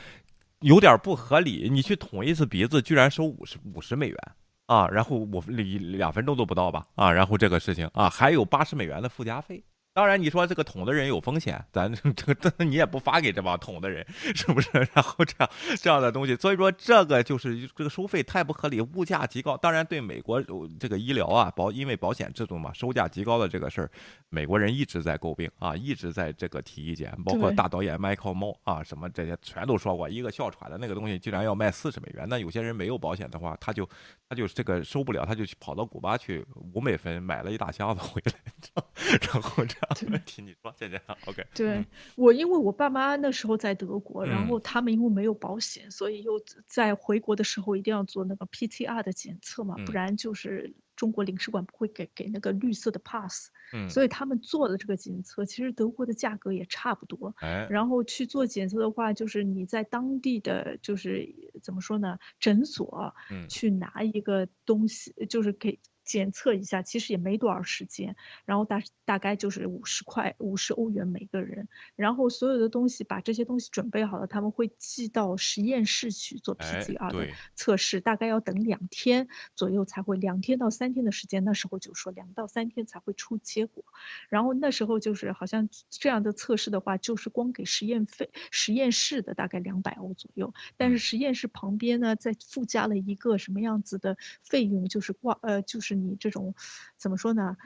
[0.61, 4.17] 有点不合理，你去捅一次鼻子，居然收五十五十美元
[4.65, 4.89] 啊！
[4.89, 7.13] 然后我两两分钟都不到吧啊！
[7.13, 9.63] 然后这个事情啊，还有八十美元的附加费。
[9.99, 14.69] 当然，你说这个捅的人有风险，咱 这这你也不发给这帮捅的人，是不是？
[14.95, 19.57] 然后这样这样的东西，所以说这个就是这个收费太不合理，物价极高。
[19.57, 20.41] 当然，对美国
[20.79, 23.91] 这个医疗啊保因为保险制度嘛，收价极高的这个事儿，
[24.29, 27.13] 美国人一直在诟病啊，一直在这个提意见。
[27.25, 32.25] 包括大导演 Michael Moore 啊，什么这些全都说过，一个哮喘的那个东西竟然要卖四十美元。
[32.31, 33.85] 那有些人没有保险的话，他就
[34.29, 38.33] 他就这个收不了，他就去跑到古巴去五美分买了一大箱子回来，
[39.21, 40.75] 然后这样的问题你说。
[40.77, 41.47] 姐姐，OK。
[41.55, 41.85] 对
[42.17, 53.51] 我，因为我爸妈那时候在德国，然后他们因为没有保险，所以又在回国的时候一定要做那个 PCR 的检测嘛，不然就是中国领事馆不会给给那个绿色的 pass。
[53.73, 57.35] 嗯，所以他们做了这个检测，其实德国的价格也差不多。
[57.39, 61.29] 哎，然后去做检测的话，就是你在当地的就是
[61.63, 65.79] 怎么说呢，诊所，嗯，去拿一个东西，就是给。
[66.09, 83.85] 检测一下，其实也没多少时间，然后大大概就是五十块，五十欧元每个人，然后所有的东西把这些东西准备好了，他们会寄到实验室去做 PCR 的测试，大概要等两天左右才会，两天到三天的时间，那时候就说两到三天才会出结果，
[84.31, 95.98] 然后那时候就是好像这样的测试的话，就是光给实验费，实验室的大概两百欧左右，但是实验室旁边呢，再附加了一个什么样子的费用，就是挂呃就是。
[95.99, 96.55] 你这种
[96.97, 97.57] 怎么说呢？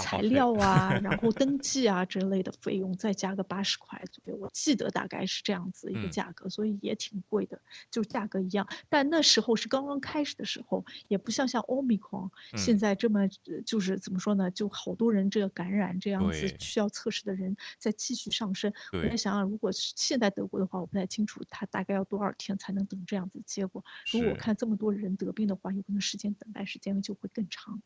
[0.00, 8.68] 材料 啊，然后登记啊之类的费用，再加个八十块左右，我记得大概是这样子一个价格，所以也挺贵的，就价格一样。
[8.88, 13.28] 但那时候是刚刚开始的时候，也不像像欧米康现在这么
[13.66, 14.50] 就是怎么说呢？
[14.50, 18.72] 就好多人这个感染这样子需要测试的人在继续上升。
[18.92, 23.84] 我在想想，如果是现在德国的话，我不太清楚他大概要多少天才能等这样子结果。
[24.12, 27.82] 如果我看这么多人得病的话，有可能时间等待时间就会更长。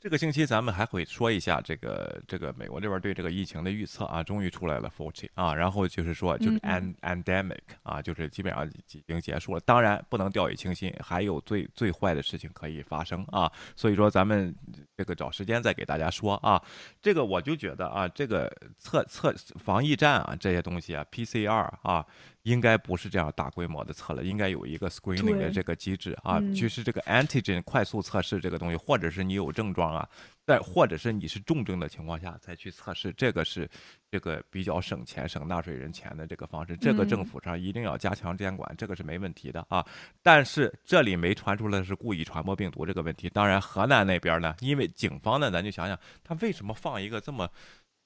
[0.00, 9.60] 这个星期咱们还会说一下这个这个美国这边对这个疫情的预测啊，终于出来了 forty 啊，然后就是说就是 an endemic 啊，就是基本上已经结束了。
[9.60, 13.50] 当然不能掉以轻心，还有最最坏的事情可以发生啊。
[13.74, 14.54] 所以说咱们
[14.96, 16.62] 这个找时间再给大家说啊。
[17.02, 22.06] 这个我就觉得啊，这个测测防疫站啊这些东西啊，PCR 啊。
[22.44, 30.08] 应该不是这样大规模的测了，应该有一个 screening 的这个机制啊，就是这个 antigen 快速测试这个东西，或者是你有症状啊，
[30.44, 33.68] 在或者是你是重症的情况下再去测试，这个是
[34.10, 36.76] 这个比较省钱、省纳税人钱的这个方式。
[36.76, 39.84] 这个政府上一定要加强监管，这个是没问题的啊。
[40.22, 43.28] 但是这里没传出来是故意传播病毒这个问题。
[43.28, 47.48] 当然，河南那边呢，因为警方呢，咱就想想他为什么放一个这么。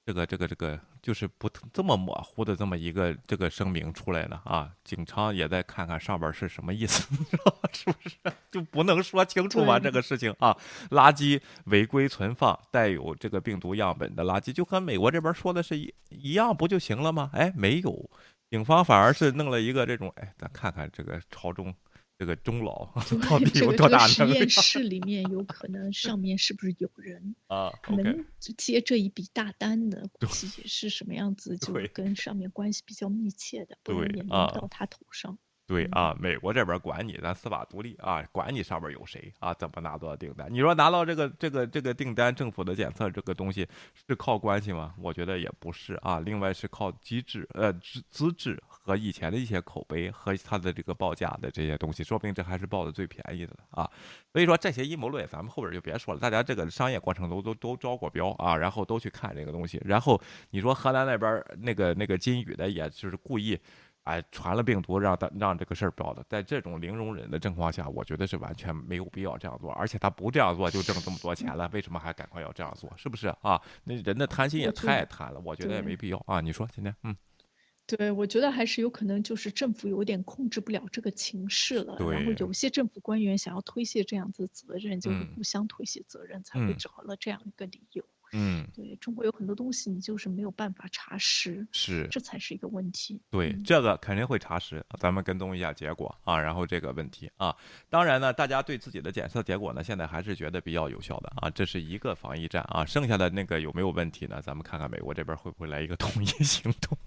[0.05, 7.07] 这个这个这个就是不这么模糊的这么一个这个声明出来了啊，警察也在看看上边是什么意思，
[7.71, 8.17] 是不是
[8.51, 9.79] 就不能说清楚吗？
[9.79, 10.57] 这个事情啊，
[10.89, 17.29] 垃圾违规存放带有这个病毒样本的垃圾，就和美国这边说的是一一样，不就行了吗？
[17.33, 18.09] 哎，没有，
[18.49, 21.73] 警方反而是弄了一个这种，哎，咱看看这个朝中。
[22.23, 22.89] 这个钟老
[23.29, 24.07] 到底有多大？
[24.07, 27.69] 实验室里面有可能上面是不是有人啊？
[27.89, 28.25] 能
[28.57, 35.37] 接这一笔大单的，估计也是什么样子， 就跟上面关系比较密切的，不能连到他头上。
[35.65, 40.51] 对啊，美国这边管你，咱司法独立啊，管你上面有谁啊，怎么拿到订单？
[40.51, 43.65] 你说拿到这个这个这个订单，政府的检测这个东西
[44.07, 44.93] 是靠关系吗？
[44.97, 46.19] 我觉得也不是啊。
[46.19, 53.89] 另外是靠机制，呃资资质和以前的一些口碑和他的这个报价的这些东西，说不定这还是报的最便宜的啊。
[54.33, 56.19] 所以说这些阴谋论，咱们后边就别说了。
[56.19, 59.81] 大家这个商业过程都都都招过标啊，然后都去看这个东西。
[59.85, 63.57] 然后你说河南那边那个那个金宇的，也就是故意。
[64.03, 69.71] 哎，传了病毒，让他让这个事儿报的，在这种零容忍的情况下，我觉得是完全没有必要这样做。
[69.71, 72.91] 而且他不这样做就挣这么多钱了，为什么还赶快要这样做？
[72.97, 73.61] 是不是啊？
[73.85, 76.41] 那人的贪心也太贪了，我觉得也没必要啊。
[76.41, 77.15] 你说今天，嗯，
[77.85, 88.03] 对，我觉得还是有可能就是政府有点控制不了这个情势了，然后有些政府官员想要推卸这样子责任，就是互相推卸责任，才会找了这样一个理由。
[88.33, 93.21] 嗯，对中国有很多东西，你就是没有办法查实，是，这才是一个问题。
[93.29, 97.55] 对，这个肯定会查实，咱们跟踪一下结果啊，然后这个问题啊，
[97.89, 104.41] 当然呢，大家对自己的检测结果呢，现在还是觉得比较有效的啊，这是一个防疫战啊，剩下的那个有没有问题呢？
[104.41, 106.97] 咱们看看美国这边会不会来一个统一行动？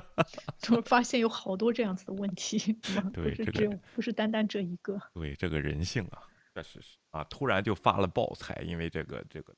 [0.58, 2.58] 就发现有好多这样子的问题，
[3.12, 5.00] 对，不是只有，不是单单这一个。
[5.14, 6.22] 对，这个人性啊，
[6.54, 9.54] 确实是啊，突然就发了爆财，因为这个这个。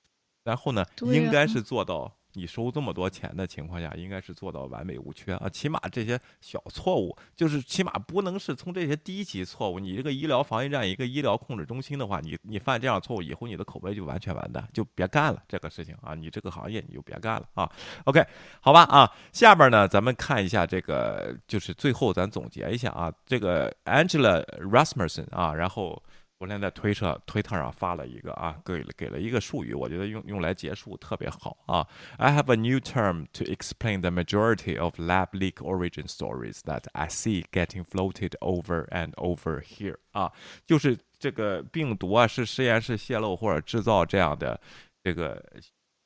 [0.49, 5.47] 然后呢，应该是做到你收这么多钱的情况下，应该是做到完美无缺啊。
[5.47, 9.79] 起码这些小错误，就是起码不能是从这些低级错误。
[9.79, 16.15] 你这个医疗防疫站一个医疗控制中心的话，你你犯这样错误以后，你的口碑就完全完蛋，就别干了这个事情啊。
[16.15, 17.71] 你这个行业你就别干了啊。
[18.05, 18.25] OK，
[18.63, 26.03] 好吧啊，下边呢，咱们看一下这个，就是最后咱总结一下啊，这个 Angela Rasmussen 啊，然后。
[26.39, 31.85] 昨天在推特推特上发了一个啊，给给了一个术语，我觉得用用来结束特别好啊。
[32.17, 37.09] I have a new term to explain the majority of lab leak origin stories that I
[37.09, 40.33] see getting floated over and over here 啊，
[40.65, 44.61] 就是这个病毒啊是实验室泄露或者制造这样的
[45.03, 45.45] 这个。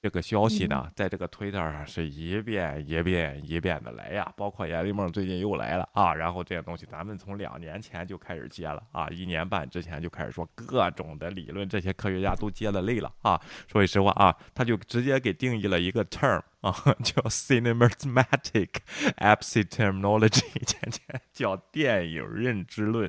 [0.02, 13.40] 这个消息呢，在这个推特上是一遍一遍一遍的来呀，包括闫立梦最近又来了啊，然后这些东西咱们从两年前就开始接了啊，一年半之前就开始说各种的理论，这些科学家都接的累了啊。
[13.68, 16.74] 说句实话啊，他就直接给定义了一个 term 啊，
[17.04, 18.70] 叫 cinematic
[19.18, 20.42] epistemology，
[21.32, 23.08] 叫电影认知论。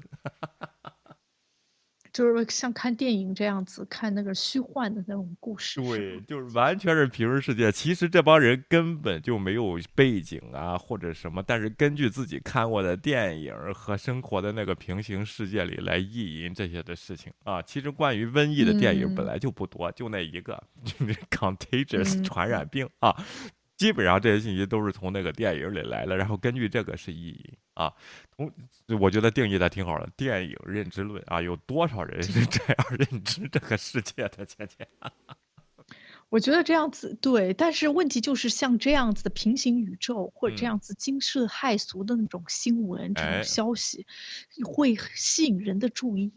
[2.14, 5.82] 就是像看电影这样子，看那个虚幻的那种故事。
[5.82, 7.72] 对，就是完全是平行世界。
[7.72, 17.60] 其实这帮人根本就没有背景啊，或者什么，但是根据自己看过的电影和生活的那个平行世界里来意淫这些的事情啊。
[17.64, 23.16] 其实关于瘟疫的电影本来就不多，就那一个， 就是 contagious 传染病啊。
[23.76, 27.94] 基本上这些信息都是从那个电影里来的，然后根据这个是意义啊。
[28.36, 28.52] 同
[29.00, 34.46] 我觉得定义的挺好的，电影认知论啊，有多少人是这样认知这个世界的？
[34.46, 34.88] 倩倩，
[36.30, 44.06] 我觉得这样子对，但是问题就是像这样子的平行宇宙或者这样子惊世骇俗的那种新闻、这种消息，
[44.66, 46.32] 会吸引人的注意，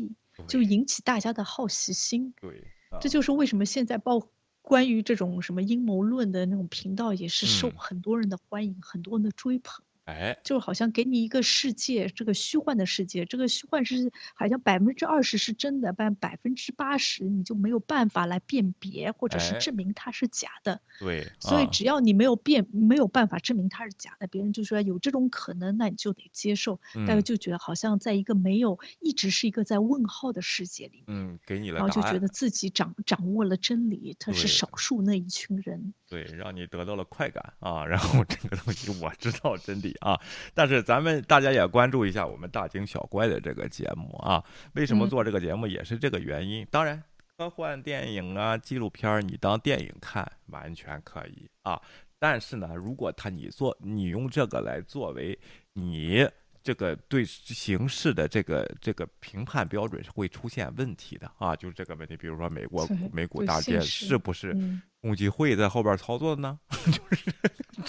[0.46, 2.34] 就引起大家的好奇心。
[2.40, 2.62] 对，
[3.00, 4.28] 这就是为什么现在报。
[4.62, 9.84] 关于这种什么阴谋论的那种频道，也是受很多人的欢迎，很多人的追捧。
[10.06, 20.80] 哎，就好像给你一个世界，这个虚幻的世界，这个虚幻是好像百分之二十是真的，但百分之八十你就没有办法来辨别，或者是证明它是假的。
[21.00, 26.80] 对，所以只要你没有辨，没有办法证明它是假的，别人就说有这种可能，那你就得接受。
[27.06, 31.02] 大家就觉得好像在一个没有，一直是一个在问号的世界里。
[31.08, 35.92] 嗯，给你了，然后就觉得自己掌掌握了真理，他是少数那一群人。
[36.08, 39.92] 对，让你得到了快感啊，然后这个东西我知道真理。
[40.00, 40.16] 啊！
[40.54, 44.42] 但是咱们大家也关注一下我们大惊小怪的这个节目啊！
[44.74, 46.66] 为什么做这个节目也是这个原因。
[46.70, 47.02] 当然，
[47.36, 51.80] 科幻电影啊、纪录片儿，你当电影看完全可以啊。
[52.18, 55.36] 但是呢，如果他你做你用这个来作为
[55.72, 56.28] 你
[56.66, 61.54] 这个对形势的这个这个评判标准是会出现问题的啊！
[61.54, 64.52] 就是这个问题，比如说美国美股大跌，是不是
[65.00, 66.58] 共济会在后边操作的呢？
[66.90, 67.30] 就是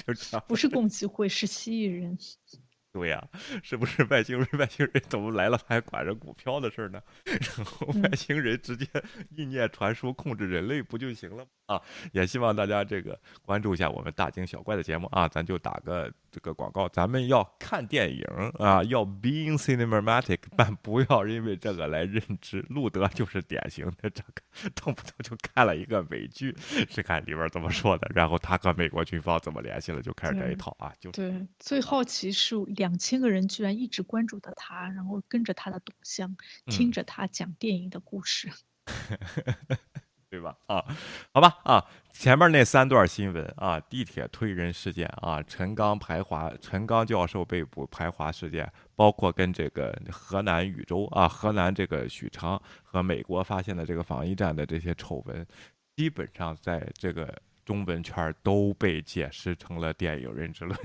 [0.06, 2.16] 就这样，不是共济会，是蜥蜴人。
[2.94, 3.28] 对呀，
[3.64, 4.48] 是不是外星人？
[4.60, 7.02] 外星人怎么来了还管着股票的事呢？
[7.26, 8.86] 然后外星人直接
[9.32, 11.50] 意念传输控制人类不就行了吗？
[11.68, 18.24] 啊，也希望大家这个关注一下我们大惊小怪的节目啊，咱就打个这个广告，咱们要看电影
[18.58, 22.62] 啊，要 being cinematic，但不要因为这个来认知。
[22.70, 26.56] 路德就是典型的这个，动不动就看了一个美剧，
[26.90, 30.94] 是看里边怎么说的，然后他和美国军方怎么联系了，就开始这一套啊。
[31.00, 36.38] 就对，最好奇是两千个人居然一直关注着他，然后跟着他的动向，
[36.68, 38.50] 听着他讲电影的故事。
[40.30, 40.56] 对吧？
[40.68, 40.84] 啊，
[41.32, 55.48] 好吧，啊，前面那三段新闻啊，地铁推人事件啊，陈刚排华，陈刚教授被捕排华事件，包括跟这个河南禹州啊，河南这个许昌和美国发现的这个防疫站的这些丑闻，
[55.96, 57.34] 基本上在这个
[57.68, 60.80] 中文圈都被解释成了电影认知论，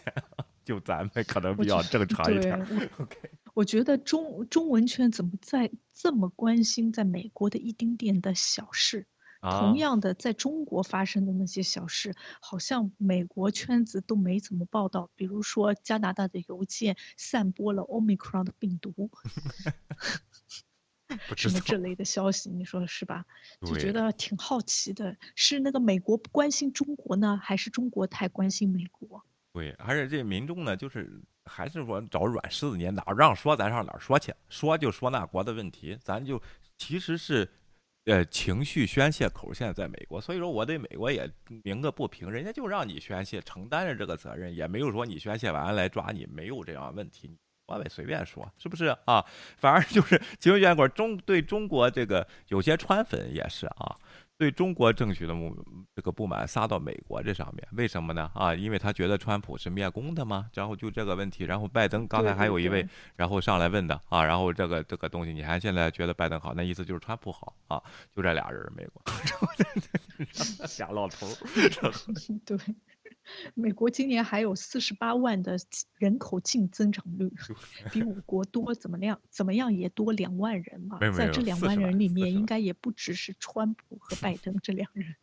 [0.64, 2.58] 就咱们可能比较正常一点。
[2.96, 3.30] OK。
[3.52, 9.06] 我觉得中中文圈怎么在这么关心在美国的一丁点的小事？
[9.42, 15.10] 同样的，在中国发生的那些小事，好像美国圈子都没怎么报道。
[15.16, 19.10] 比如说，加拿大的邮件散播了 Omicron 的病毒，
[21.36, 23.24] 什么这类的消息，你说是吧？
[23.60, 29.22] 就觉得挺好奇的，是那个美国不关心中国呢，还是中国太关心美国？
[29.52, 31.20] 对，而且这民众呢，就是。
[31.44, 34.32] 还是说找软柿子捏，哪让说咱上哪说去？
[34.48, 36.40] 说就说那国的问题，咱就
[36.78, 37.50] 其实是，
[38.04, 39.52] 呃，情绪宣泄口。
[39.52, 41.28] 现在在美国，所以说我对美国也
[41.64, 47.36] 鸣个不平，人家就让你宣泄，承担着这个责任，也没有说你宣泄完来抓你，没有这样问题，
[47.72, 49.24] 我呗随便说，是不是啊？
[49.56, 53.96] 反而就是 情绪宣泄中对中国这个有些川粉也是啊。
[54.38, 55.54] 对中国政局的不
[55.94, 58.28] 这个不满撒到美国这上面，为什么呢？
[58.34, 60.50] 啊，因为他觉得川普是灭工的吗？
[60.54, 62.84] 然后就这个问题，然后拜登刚才还有一位，
[63.14, 67.80] 然后上来问的啊，然后这个这个东西，你还现在觉得拜登好，那意思就是川普好啊？
[68.16, 69.00] 就这俩人，美国
[70.66, 71.28] 假老头
[72.44, 72.58] 对。
[73.54, 75.56] 美国今年还有四十八万的
[75.96, 77.32] 人口净增长率，
[77.92, 79.20] 比我国多，怎么样？
[79.30, 80.98] 怎么样也多两万人嘛。
[81.16, 85.14] 在这两万人里面，应该也不只是川普和拜登这两人。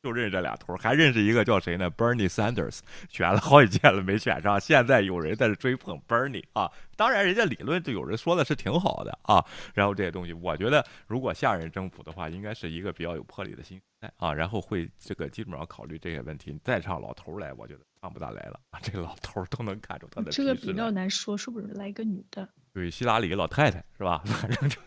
[0.00, 6.70] 就认识这俩头，还认识一个叫谁呢？Bernie Sanders，选了好几届了没选上，现在有人在这追捧 Bernie 啊。
[6.96, 9.44] 当然，人家理论就有人说的是挺好的啊。
[9.74, 14.32] 然后这些东西，我觉得如果下任政府的话，应该是一个比较有魄力的心态啊。
[14.32, 16.56] 然后会这个基本上考虑这些问题。
[16.62, 18.78] 再上老头来，我觉得上不大来了啊。
[18.80, 20.30] 这个老头都能看出他的。
[20.30, 22.48] 这个比较难说，是不是来一个女的？
[22.72, 24.22] 对，希拉里老太太是吧？
[24.24, 24.80] 反正就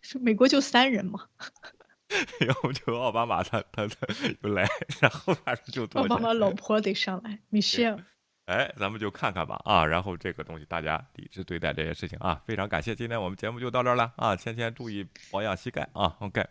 [0.00, 1.26] 是 美国就三人嘛。
[2.46, 4.06] 要不就奥巴马他他他
[4.42, 4.66] 就来，
[5.00, 8.04] 然后反正就奥巴马老婆得上来，米歇尔。
[8.46, 12.42] 哎，咱们就看看吧啊，然后这个东西大家理智对待这些事情啊。
[12.46, 14.34] 非常感谢，今天我们节目就到这儿了啊。
[14.34, 16.16] 芊芊注意保养膝盖啊。
[16.20, 16.46] OK。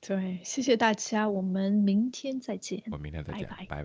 [0.00, 2.82] 对，谢谢大家，我们明天再见。
[2.90, 3.82] 我明天再见，拜拜。